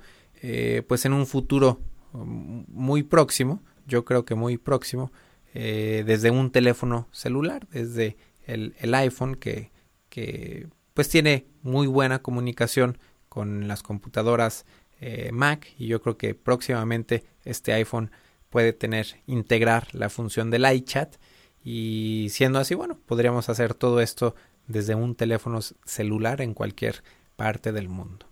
pues 0.89 1.05
en 1.05 1.13
un 1.13 1.27
futuro 1.27 1.81
muy 2.13 3.03
próximo, 3.03 3.63
yo 3.91 4.05
creo 4.05 4.25
que 4.25 4.35
muy 4.35 4.57
próximo, 4.57 5.13
desde 5.53 6.31
un 6.31 6.51
teléfono 6.51 7.09
celular, 7.11 7.67
desde 7.73 8.17
el, 8.47 8.75
el 8.79 8.95
iPhone 8.95 9.35
que, 9.35 9.71
que 10.09 10.69
pues 10.95 11.09
tiene 11.09 11.47
muy 11.63 11.87
buena 11.87 12.21
comunicación 12.21 12.99
con 13.29 13.69
las 13.69 13.83
computadoras 13.83 14.67
eh, 15.01 15.31
Mac 15.33 15.69
y 15.79 15.87
yo 15.87 16.03
creo 16.03 16.19
que 16.19 16.35
próximamente 16.35 17.25
este 17.45 17.73
iPhone 17.73 18.11
puede 18.51 18.75
tener 18.75 19.07
integrar 19.27 19.89
la 19.95 20.11
función 20.11 20.51
del 20.51 20.71
iChat 20.71 21.17
y 21.65 22.27
siendo 22.31 22.59
así 22.59 22.75
bueno 22.75 22.99
podríamos 23.07 23.49
hacer 23.49 23.73
todo 23.73 24.01
esto 24.01 24.35
desde 24.67 24.95
un 24.95 25.15
teléfono 25.15 25.61
celular 25.85 26.43
en 26.43 26.53
cualquier 26.53 27.03
parte 27.37 27.73
del 27.73 27.89
mundo. 27.89 28.27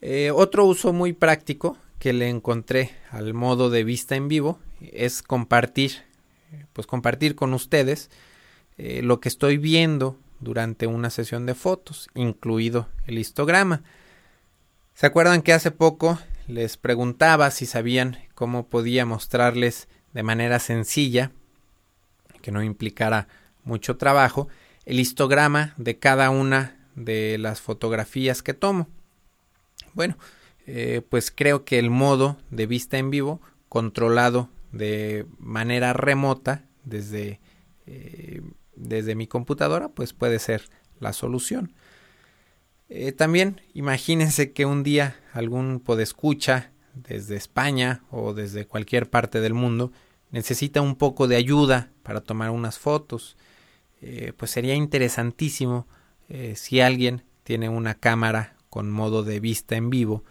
Eh, 0.00 0.32
otro 0.34 0.64
uso 0.64 0.92
muy 0.92 1.12
práctico 1.12 1.76
que 2.02 2.12
le 2.12 2.28
encontré 2.28 2.90
al 3.12 3.32
modo 3.32 3.70
de 3.70 3.84
vista 3.84 4.16
en 4.16 4.26
vivo 4.26 4.58
es 4.80 5.22
compartir 5.22 6.02
pues 6.72 6.84
compartir 6.84 7.36
con 7.36 7.54
ustedes 7.54 8.10
eh, 8.76 9.02
lo 9.04 9.20
que 9.20 9.28
estoy 9.28 9.56
viendo 9.56 10.18
durante 10.40 10.88
una 10.88 11.10
sesión 11.10 11.46
de 11.46 11.54
fotos, 11.54 12.10
incluido 12.16 12.88
el 13.06 13.20
histograma. 13.20 13.84
¿Se 14.94 15.06
acuerdan 15.06 15.42
que 15.42 15.52
hace 15.52 15.70
poco 15.70 16.18
les 16.48 16.76
preguntaba 16.76 17.52
si 17.52 17.66
sabían 17.66 18.18
cómo 18.34 18.66
podía 18.66 19.06
mostrarles 19.06 19.86
de 20.12 20.24
manera 20.24 20.58
sencilla, 20.58 21.30
que 22.40 22.50
no 22.50 22.64
implicara 22.64 23.28
mucho 23.62 23.96
trabajo, 23.96 24.48
el 24.86 24.98
histograma 24.98 25.72
de 25.76 26.00
cada 26.00 26.30
una 26.30 26.76
de 26.96 27.38
las 27.38 27.60
fotografías 27.60 28.42
que 28.42 28.54
tomo? 28.54 28.88
Bueno, 29.94 30.16
eh, 30.66 31.02
pues 31.08 31.30
creo 31.30 31.64
que 31.64 31.78
el 31.78 31.90
modo 31.90 32.36
de 32.50 32.66
vista 32.66 32.98
en 32.98 33.10
vivo, 33.10 33.40
controlado 33.68 34.48
de 34.70 35.26
manera 35.38 35.92
remota 35.92 36.64
desde 36.84 37.40
eh, 37.86 38.42
desde 38.76 39.14
mi 39.14 39.26
computadora, 39.26 39.88
pues 39.88 40.12
puede 40.12 40.38
ser 40.38 40.62
la 41.00 41.12
solución. 41.12 41.72
Eh, 42.88 43.12
también 43.12 43.60
imagínense 43.74 44.52
que 44.52 44.66
un 44.66 44.82
día 44.82 45.16
algún 45.32 45.80
podescucha 45.80 46.70
desde 46.94 47.36
España 47.36 48.02
o 48.10 48.34
desde 48.34 48.66
cualquier 48.66 49.10
parte 49.10 49.40
del 49.40 49.54
mundo 49.54 49.92
necesita 50.30 50.80
un 50.80 50.96
poco 50.96 51.26
de 51.26 51.36
ayuda 51.36 51.90
para 52.02 52.20
tomar 52.20 52.50
unas 52.50 52.78
fotos. 52.78 53.36
Pues 54.36 54.50
sería 54.50 54.74
interesantísimo 54.74 55.86
si 56.54 56.80
alguien 56.80 57.22
tiene 57.44 57.68
una 57.68 57.94
cámara 57.94 58.56
con 58.68 58.90
modo 58.90 59.22
de 59.22 59.38
vista 59.38 59.76
en 59.76 59.90
vivo 59.90 60.24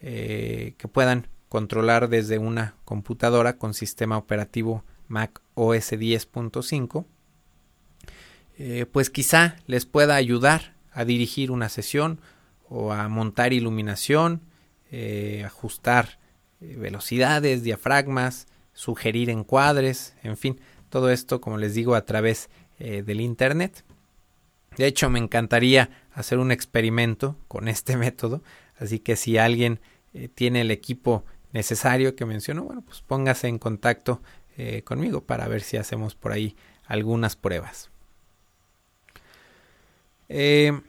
que 0.00 0.88
puedan 0.90 1.28
controlar 1.48 2.08
desde 2.08 2.38
una 2.38 2.74
computadora 2.84 3.58
con 3.58 3.74
sistema 3.74 4.16
operativo 4.16 4.84
Mac 5.08 5.42
OS 5.54 5.92
10.5 5.92 7.04
eh, 8.62 8.84
pues 8.84 9.08
quizá 9.08 9.56
les 9.66 9.86
pueda 9.86 10.16
ayudar 10.16 10.74
a 10.92 11.06
dirigir 11.06 11.50
una 11.50 11.70
sesión 11.70 12.20
o 12.68 12.92
a 12.92 13.08
montar 13.08 13.54
iluminación, 13.54 14.42
eh, 14.90 15.44
ajustar 15.46 16.18
eh, 16.60 16.76
velocidades, 16.76 17.62
diafragmas, 17.62 18.48
sugerir 18.74 19.30
encuadres, 19.30 20.14
en 20.22 20.36
fin, 20.36 20.60
todo 20.90 21.08
esto, 21.08 21.40
como 21.40 21.56
les 21.56 21.72
digo, 21.72 21.94
a 21.94 22.04
través 22.04 22.50
del 22.78 23.20
Internet. 23.20 23.84
De 24.76 24.86
hecho, 24.86 25.08
me 25.10 25.18
encantaría 25.18 25.90
hacer 26.12 26.38
un 26.38 26.50
experimento 26.50 27.36
con 27.48 27.66
este 27.66 27.96
método, 27.98 28.42
así 28.78 28.98
que 28.98 29.16
si 29.16 29.38
alguien 29.38 29.80
tiene 30.34 30.62
el 30.62 30.70
equipo 30.70 31.24
necesario 31.52 32.16
que 32.16 32.26
menciono, 32.26 32.64
bueno, 32.64 32.82
pues 32.82 33.00
póngase 33.00 33.48
en 33.48 33.58
contacto 33.58 34.22
conmigo 34.84 35.22
para 35.22 35.48
ver 35.48 35.62
si 35.62 35.78
hacemos 35.78 36.14
por 36.14 36.32
ahí 36.32 36.54
algunas 36.84 37.34
pruebas. 37.36 37.90
Eh, 40.28 40.80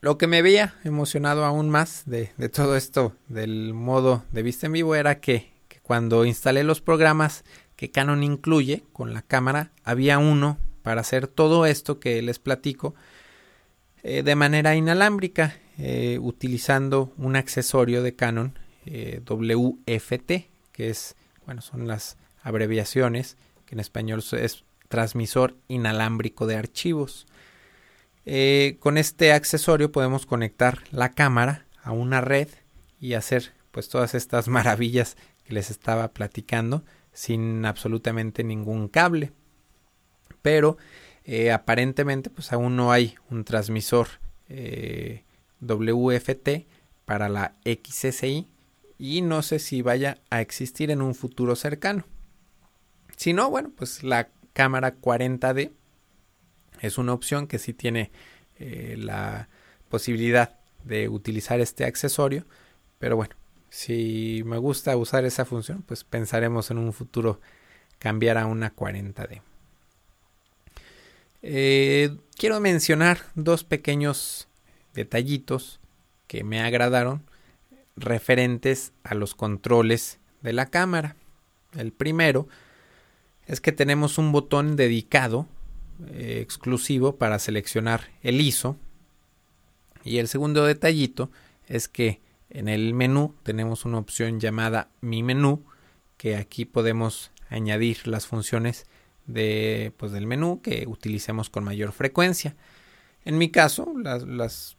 lo 0.00 0.18
que 0.18 0.28
me 0.28 0.40
veía 0.40 0.76
emocionado 0.84 1.44
aún 1.44 1.68
más 1.68 2.04
de, 2.06 2.26
todo 2.52 2.76
esto 2.76 3.12
del 3.28 3.74
modo 3.74 4.24
de 4.30 4.42
vista 4.42 4.66
en 4.66 4.72
vivo 4.72 4.94
era 4.94 5.20
que, 5.20 5.50
cuando 5.82 6.24
instalé 6.24 6.62
los 6.62 6.80
programas 6.80 7.44
que 7.74 7.90
Canon 7.90 8.22
incluye 8.22 8.84
con 8.92 9.14
la 9.14 9.22
cámara, 9.22 9.72
había 9.82 10.18
uno 10.18 10.58
para 10.82 11.00
hacer 11.00 11.26
todo 11.26 11.66
esto 11.66 11.98
que 11.98 12.22
les 12.22 12.38
platico 12.38 12.94
eh, 14.04 14.22
de 14.22 14.34
manera 14.36 14.76
inalámbrica, 14.76 15.56
eh, 15.78 16.18
utilizando 16.20 17.12
un 17.16 17.36
accesorio 17.36 18.02
de 18.02 18.14
Canon 18.14 18.58
WFT, 18.84 20.48
que 20.72 20.90
es, 20.90 21.14
bueno, 21.46 21.62
son 21.62 21.86
las 21.86 22.16
abreviaciones, 22.42 23.36
que 23.66 23.76
en 23.76 23.80
español 23.80 24.22
es 24.32 24.64
transmisor 24.88 25.56
inalámbrico 25.68 26.46
de 26.46 26.56
archivos. 26.56 27.26
Eh, 28.26 28.76
con 28.78 28.98
este 28.98 29.32
accesorio 29.32 29.90
podemos 29.90 30.26
conectar 30.26 30.80
la 30.90 31.12
cámara 31.12 31.66
a 31.82 31.92
una 31.92 32.20
red 32.20 32.48
y 33.00 33.14
hacer 33.14 33.52
pues 33.70 33.88
todas 33.88 34.14
estas 34.14 34.48
maravillas 34.58 35.16
que 35.44 35.54
les 35.54 35.70
estaba 35.70 36.08
platicando 36.08 36.84
sin 37.12 37.64
absolutamente 37.64 38.44
ningún 38.44 38.88
cable. 38.88 39.32
Pero 40.42 40.76
eh, 41.24 41.52
aparentemente 41.52 42.30
pues 42.30 42.52
aún 42.52 42.76
no 42.76 42.92
hay 42.92 43.14
un 43.30 43.44
transmisor 43.44 44.08
eh, 44.48 45.24
WFT 45.62 46.66
para 47.04 47.28
la 47.28 47.56
XSI 47.64 48.48
y 48.98 49.22
no 49.22 49.42
sé 49.42 49.58
si 49.58 49.82
vaya 49.82 50.18
a 50.30 50.40
existir 50.40 50.90
en 50.90 51.02
un 51.02 51.14
futuro 51.14 51.56
cercano. 51.56 52.04
Si 53.16 53.32
no, 53.32 53.50
bueno, 53.50 53.72
pues 53.76 54.02
la 54.02 54.28
cámara 54.52 54.96
40D 55.00 55.72
es 56.80 56.98
una 56.98 57.12
opción 57.12 57.46
que 57.46 57.58
sí 57.58 57.72
tiene 57.72 58.10
eh, 58.58 58.96
la 58.98 59.48
posibilidad 59.88 60.58
de 60.84 61.08
utilizar 61.08 61.60
este 61.60 61.84
accesorio. 61.84 62.46
Pero 62.98 63.16
bueno, 63.16 63.34
si 63.70 64.42
me 64.44 64.58
gusta 64.58 64.96
usar 64.96 65.24
esa 65.24 65.44
función, 65.44 65.82
pues 65.82 66.04
pensaremos 66.04 66.70
en 66.70 66.78
un 66.78 66.92
futuro 66.92 67.40
cambiar 67.98 68.38
a 68.38 68.46
una 68.46 68.74
40D. 68.74 69.42
Eh, 71.42 72.16
quiero 72.36 72.60
mencionar 72.60 73.20
dos 73.34 73.64
pequeños 73.64 74.48
detallitos 74.94 75.80
que 76.26 76.44
me 76.44 76.60
agradaron 76.60 77.22
referentes 77.96 78.92
a 79.04 79.14
los 79.14 79.34
controles 79.34 80.18
de 80.42 80.52
la 80.52 80.66
cámara. 80.66 81.16
El 81.76 81.92
primero 81.92 82.48
es 83.46 83.60
que 83.60 83.72
tenemos 83.72 84.18
un 84.18 84.32
botón 84.32 84.76
dedicado 84.76 85.46
eh, 86.08 86.40
exclusivo 86.40 87.16
para 87.16 87.38
seleccionar 87.38 88.08
el 88.22 88.40
ISO. 88.40 88.76
Y 90.04 90.18
el 90.18 90.28
segundo 90.28 90.64
detallito 90.64 91.30
es 91.66 91.88
que 91.88 92.20
en 92.50 92.68
el 92.68 92.94
menú 92.94 93.34
tenemos 93.42 93.84
una 93.84 93.98
opción 93.98 94.40
llamada 94.40 94.88
Mi 95.00 95.22
menú, 95.22 95.64
que 96.16 96.36
aquí 96.36 96.64
podemos 96.64 97.30
añadir 97.48 98.06
las 98.08 98.26
funciones 98.26 98.86
de, 99.26 99.92
pues, 99.96 100.12
del 100.12 100.26
menú 100.26 100.60
que 100.62 100.84
utilicemos 100.86 101.50
con 101.50 101.64
mayor 101.64 101.92
frecuencia. 101.92 102.56
En 103.24 103.38
mi 103.38 103.50
caso, 103.50 103.92
las, 103.96 104.76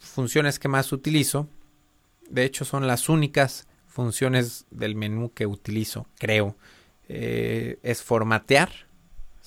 funciones 0.00 0.58
que 0.58 0.68
más 0.68 0.92
utilizo, 0.92 1.48
de 2.28 2.44
hecho 2.44 2.64
son 2.64 2.86
las 2.86 3.08
únicas 3.08 3.68
funciones 3.86 4.66
del 4.70 4.96
menú 4.96 5.32
que 5.32 5.46
utilizo, 5.46 6.06
creo, 6.18 6.56
eh, 7.08 7.78
es 7.82 8.02
formatear 8.02 8.90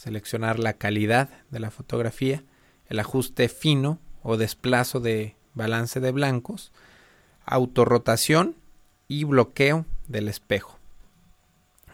seleccionar 0.03 0.59
la 0.59 0.73
calidad 0.73 1.29
de 1.49 1.61
la 1.61 1.71
fotografía, 1.71 2.43
el 2.87 2.99
ajuste 2.99 3.47
fino 3.47 3.99
o 4.21 4.35
desplazo 4.35 4.99
de 4.99 5.35
balance 5.53 6.01
de 6.01 6.11
blancos, 6.11 6.73
autorrotación 7.45 8.55
y 9.07 9.23
bloqueo 9.23 9.85
del 10.09 10.27
espejo. 10.27 10.77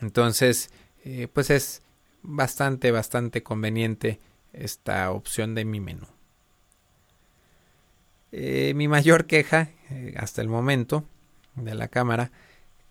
Entonces, 0.01 0.72
eh, 1.05 1.28
pues 1.32 1.51
es 1.51 1.84
bastante, 2.24 2.89
bastante 2.89 3.43
conveniente 3.43 4.20
esta 4.53 5.12
opción 5.12 5.53
de 5.53 5.66
mi 5.66 5.80
menú. 5.80 6.07
Eh, 8.32 8.74
mi 8.76 8.88
mayor 8.88 9.26
queja 9.26 9.70
eh, 9.90 10.14
hasta 10.18 10.42
el 10.42 10.48
momento 10.48 11.04
de 11.56 11.76
la 11.76 11.88
cámara 11.88 12.32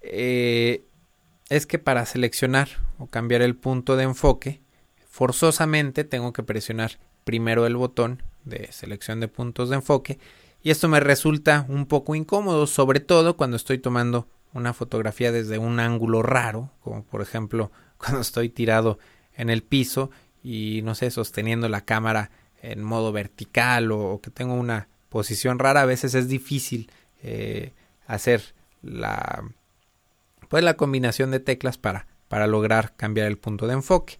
es 0.01 1.67
que 1.67 1.79
para 1.79 2.07
seleccionar 2.07 2.69
o 2.99 3.07
cambiar 3.07 3.43
el 3.43 3.57
punto 3.57 3.97
de 3.97 4.05
enfoque 4.05 4.61
forzosamente 5.09 6.05
tengo 6.05 6.33
que 6.33 6.43
presionar 6.43 6.99
primero 7.25 7.67
el 7.67 7.77
botón 7.77 8.23
de 8.45 8.71
selección 8.73 9.21
de 9.21 9.29
puntos 9.29 9.69
de 9.69 9.77
enfoque 9.77 10.19
y 10.63 10.71
esto 10.71 10.89
me 10.89 11.01
resulta 11.01 11.67
un 11.69 11.87
poco 11.87 12.15
incómodo, 12.15 12.67
sobre 12.67 13.01
todo 13.01 13.37
cuando 13.37 13.57
estoy 13.57 13.79
tomando 13.79 14.29
una 14.53 14.73
fotografía 14.73 15.31
desde 15.31 15.59
un 15.59 15.79
ángulo 15.79 16.23
raro, 16.23 16.71
como 16.83 17.05
por 17.05 17.23
ejemplo 17.23 17.71
cuando 17.99 18.21
estoy 18.21 18.49
tirado 18.49 18.99
en 19.35 19.51
el 19.51 19.63
piso 19.63 20.11
y 20.43 20.81
no 20.83 20.95
sé, 20.95 21.11
sosteniendo 21.11 21.69
la 21.69 21.83
cámara 21.83 22.31
en 22.61 22.83
modo 22.83 23.13
vertical 23.13 23.93
o, 23.93 24.21
que 24.21 24.31
tengo 24.31 24.55
una 24.55 24.89
posición 25.09 25.59
rara, 25.59 25.83
a 25.83 25.87
veces 25.87 26.15
es 26.15 26.29
difícil 26.29 26.91
eh, 27.23 27.73
hacer 28.07 28.55
la 28.83 29.45
pues 30.49 30.65
la 30.65 30.75
combinación 30.75 31.31
de 31.31 31.41
teclas 31.41 31.77
para, 31.77 32.07
para 32.29 32.47
lograr 32.47 32.95
cambiar 32.97 33.27
el 33.27 33.37
punto 33.37 33.67
de 33.67 33.75
enfoque. 33.75 34.19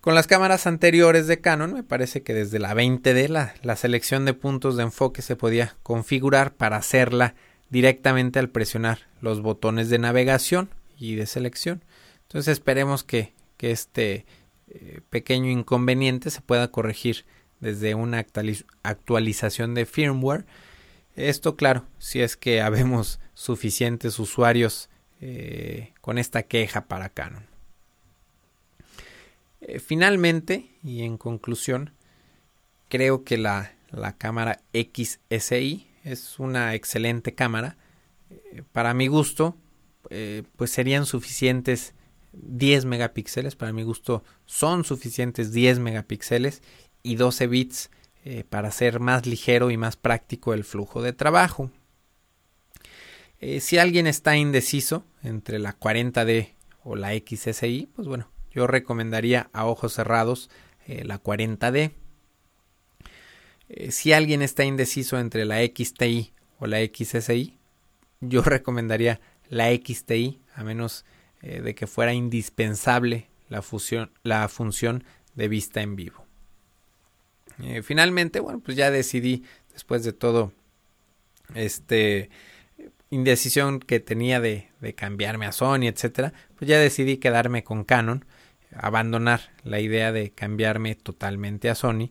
Con 0.00 0.14
las 0.14 0.26
cámaras 0.26 0.66
anteriores 0.66 1.26
de 1.26 1.40
Canon, 1.40 1.72
me 1.72 1.82
parece 1.82 2.22
que 2.22 2.34
desde 2.34 2.58
la 2.58 2.74
20D 2.74 3.28
la, 3.28 3.54
la 3.62 3.76
selección 3.76 4.24
de 4.24 4.34
puntos 4.34 4.76
de 4.76 4.84
enfoque 4.84 5.22
se 5.22 5.34
podía 5.34 5.76
configurar 5.82 6.54
para 6.54 6.76
hacerla 6.76 7.34
directamente 7.70 8.38
al 8.38 8.48
presionar 8.48 9.00
los 9.20 9.40
botones 9.40 9.88
de 9.88 9.98
navegación 9.98 10.70
y 10.98 11.16
de 11.16 11.26
selección. 11.26 11.84
Entonces 12.22 12.52
esperemos 12.52 13.04
que, 13.04 13.32
que 13.56 13.70
este 13.70 14.24
eh, 14.68 15.00
pequeño 15.10 15.50
inconveniente 15.50 16.30
se 16.30 16.42
pueda 16.42 16.70
corregir 16.70 17.24
desde 17.60 17.94
una 17.94 18.24
actualización 18.82 19.74
de 19.74 19.86
firmware. 19.86 20.44
Esto 21.16 21.56
claro, 21.56 21.84
si 21.98 22.20
es 22.20 22.36
que 22.36 22.60
habemos 22.62 23.20
suficientes 23.34 24.18
usuarios 24.18 24.88
eh, 25.20 25.92
con 26.00 26.18
esta 26.18 26.44
queja 26.44 26.86
para 26.86 27.08
Canon. 27.08 27.46
Eh, 29.60 29.80
finalmente, 29.80 30.70
y 30.82 31.02
en 31.02 31.18
conclusión, 31.18 31.92
creo 32.88 33.24
que 33.24 33.38
la, 33.38 33.72
la 33.90 34.16
cámara 34.16 34.60
XSI 34.72 35.86
es 36.04 36.38
una 36.38 36.74
excelente 36.74 37.34
cámara. 37.34 37.76
para 38.72 38.94
mi 38.94 39.08
gusto, 39.08 39.56
pues 40.56 40.70
serían 40.70 41.04
suficientes 41.04 41.92
10 42.32 42.84
megapíxeles, 42.84 43.56
para 43.56 43.72
mi 43.72 43.82
gusto 43.82 44.22
son 44.46 44.84
suficientes 44.84 45.52
10 45.52 45.78
megapíxeles 45.80 46.62
y 47.02 47.16
12 47.16 47.46
bits 47.46 47.90
eh, 48.24 48.44
para 48.48 48.68
hacer 48.68 49.00
más 49.00 49.26
ligero 49.26 49.70
y 49.70 49.76
más 49.76 49.96
práctico 49.96 50.52
el 50.52 50.64
flujo 50.64 51.02
de 51.02 51.12
trabajo. 51.12 51.70
Eh, 53.40 53.60
si 53.60 53.78
alguien 53.78 54.06
está 54.06 54.36
indeciso 54.36 55.06
entre 55.22 55.58
la 55.58 55.78
40D 55.78 56.54
o 56.82 56.96
la 56.96 57.12
XSI, 57.12 57.88
pues 57.94 58.08
bueno, 58.08 58.30
yo 58.50 58.66
recomendaría 58.66 59.48
a 59.52 59.66
ojos 59.66 59.94
cerrados 59.94 60.50
eh, 60.86 61.04
la 61.04 61.22
40D. 61.22 61.92
si 63.90 64.12
alguien 64.12 64.42
está 64.42 64.64
indeciso 64.64 65.18
entre 65.18 65.44
la 65.44 65.58
XTI 65.60 66.32
o 66.58 66.66
la 66.66 66.78
XSI, 66.78 67.56
yo 68.20 68.42
recomendaría 68.42 69.20
la 69.48 69.70
XTI, 69.70 70.40
a 70.54 70.64
menos 70.64 71.04
de 71.40 71.74
que 71.74 71.86
fuera 71.86 72.12
indispensable 72.12 73.28
la, 73.48 73.62
la 74.22 74.48
función 74.48 75.04
de 75.34 75.48
vista 75.48 75.82
en 75.82 75.96
vivo. 75.96 76.27
Eh, 77.60 77.82
finalmente, 77.82 78.40
bueno, 78.40 78.60
pues 78.60 78.76
ya 78.76 78.90
decidí, 78.90 79.44
después 79.72 80.04
de 80.04 80.12
todo, 80.12 80.52
este 81.54 82.30
indecisión 83.10 83.80
que 83.80 84.00
tenía 84.00 84.40
de, 84.40 84.68
cambiarme 84.94 85.46
a 85.46 85.52
Sony, 85.52 85.84
etcétera, 85.84 86.32
pues 86.56 86.68
ya 86.68 86.78
decidí 86.78 87.16
quedarme 87.16 87.64
con 87.64 87.84
Canon, 87.84 88.24
abandonar 88.74 89.50
la 89.64 89.80
idea 89.80 90.12
de 90.12 90.30
cambiarme 90.30 90.94
totalmente 90.94 91.70
a 91.70 91.74
Sony. 91.74 92.10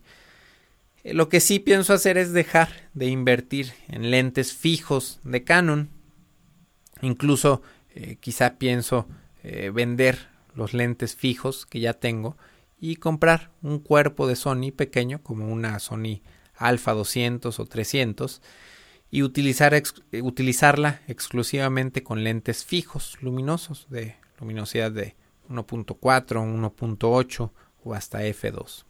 Eh, 1.04 1.14
lo 1.14 1.30
que 1.30 1.40
sí 1.40 1.60
pienso 1.60 1.94
hacer 1.94 2.18
es 2.18 2.34
dejar 2.34 2.70
de 2.94 3.08
invertir 3.08 3.74
en 3.88 4.10
lentes 4.12 4.54
fijos 4.54 5.20
de 5.24 5.44
Canon. 5.44 5.90
Incluso 7.02 7.62
eh, 7.94 8.18
quizá 8.20 8.58
pienso 8.58 9.08
vender 9.72 10.28
los 10.56 10.74
lentes 10.74 11.16
fijos 11.16 11.66
que 11.66 11.80
ya 11.80 11.94
tengo 11.94 12.36
y 12.80 12.98
comprar 12.98 13.52
un 13.62 13.80
cuerpo 13.80 14.28
de 14.28 14.36
Sony 14.36 14.72
pequeño 14.76 15.22
como 15.24 15.48
una 15.52 15.80
Sony 15.80 16.22
Alpha 16.56 16.94
200 16.94 17.60
o 17.60 17.66
300 17.66 18.42
y 19.10 19.24
utilizar 19.24 19.74
eh, 19.74 19.84
utilizarla 20.22 21.02
exclusivamente 21.08 22.04
con 22.04 22.24
lentes 22.24 22.66
fijos 22.66 23.18
luminosos 23.22 23.88
de 23.90 24.16
luminosidad 24.40 24.92
de 24.92 25.16
1.4, 25.50 25.98
1.8 25.98 27.52
o 27.84 27.94
hasta 27.94 28.24
f2. 28.24 28.84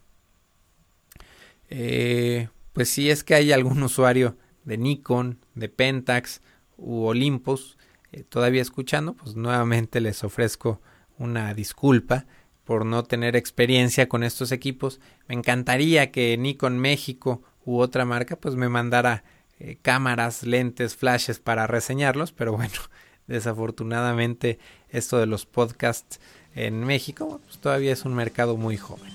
pues 2.73 2.89
si 2.89 3.09
es 3.09 3.23
que 3.23 3.35
hay 3.35 3.51
algún 3.51 3.81
usuario 3.83 4.37
de 4.63 4.77
Nikon, 4.77 5.39
de 5.55 5.69
Pentax 5.69 6.41
u 6.77 7.05
Olympus 7.05 7.77
eh, 8.11 8.23
todavía 8.23 8.61
escuchando, 8.61 9.13
pues 9.13 9.35
nuevamente 9.35 10.01
les 10.01 10.23
ofrezco 10.23 10.81
una 11.17 11.53
disculpa 11.53 12.25
por 12.67 12.85
no 12.85 13.05
tener 13.05 13.37
experiencia 13.37 14.09
con 14.09 14.25
estos 14.25 14.51
equipos. 14.51 14.99
Me 15.29 15.35
encantaría 15.35 16.11
que 16.11 16.37
Nikon 16.37 16.77
México 16.77 17.41
u 17.65 17.79
otra 17.79 18.03
marca 18.03 18.35
pues 18.35 18.55
me 18.55 18.67
mandara 18.67 19.23
eh, 19.59 19.77
cámaras, 19.81 20.43
lentes, 20.43 20.93
flashes 20.93 21.39
para 21.39 21.65
reseñarlos, 21.65 22.33
pero 22.33 22.51
bueno, 22.51 22.73
desafortunadamente 23.27 24.59
esto 24.89 25.17
de 25.17 25.27
los 25.27 25.45
podcasts 25.45 26.19
en 26.55 26.83
México 26.83 27.39
pues 27.45 27.57
todavía 27.57 27.93
es 27.93 28.03
un 28.03 28.13
mercado 28.13 28.57
muy 28.57 28.75
joven. 28.75 29.13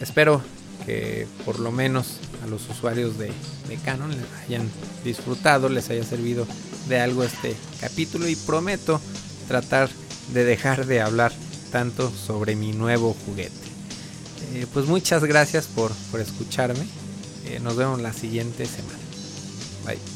Espero 0.00 0.42
que 0.86 1.26
por 1.44 1.58
lo 1.58 1.72
menos 1.72 2.20
a 2.44 2.46
los 2.46 2.68
usuarios 2.68 3.18
de, 3.18 3.32
de 3.66 3.76
Canon 3.84 4.10
les 4.10 4.32
hayan 4.44 4.70
disfrutado, 5.02 5.68
les 5.68 5.90
haya 5.90 6.04
servido 6.04 6.46
de 6.88 7.00
algo 7.00 7.24
este 7.24 7.56
capítulo 7.80 8.28
y 8.28 8.36
prometo 8.36 9.00
tratar 9.48 9.90
de 10.32 10.44
dejar 10.44 10.86
de 10.86 11.00
hablar 11.00 11.32
tanto 11.70 12.10
sobre 12.10 12.56
mi 12.56 12.72
nuevo 12.72 13.14
juguete. 13.26 13.52
Eh, 14.54 14.66
pues 14.72 14.86
muchas 14.86 15.24
gracias 15.24 15.66
por, 15.66 15.92
por 16.10 16.20
escucharme. 16.20 16.86
Eh, 17.44 17.60
nos 17.60 17.76
vemos 17.76 18.00
la 18.00 18.12
siguiente 18.12 18.66
semana. 18.66 18.98
Bye. 19.84 20.15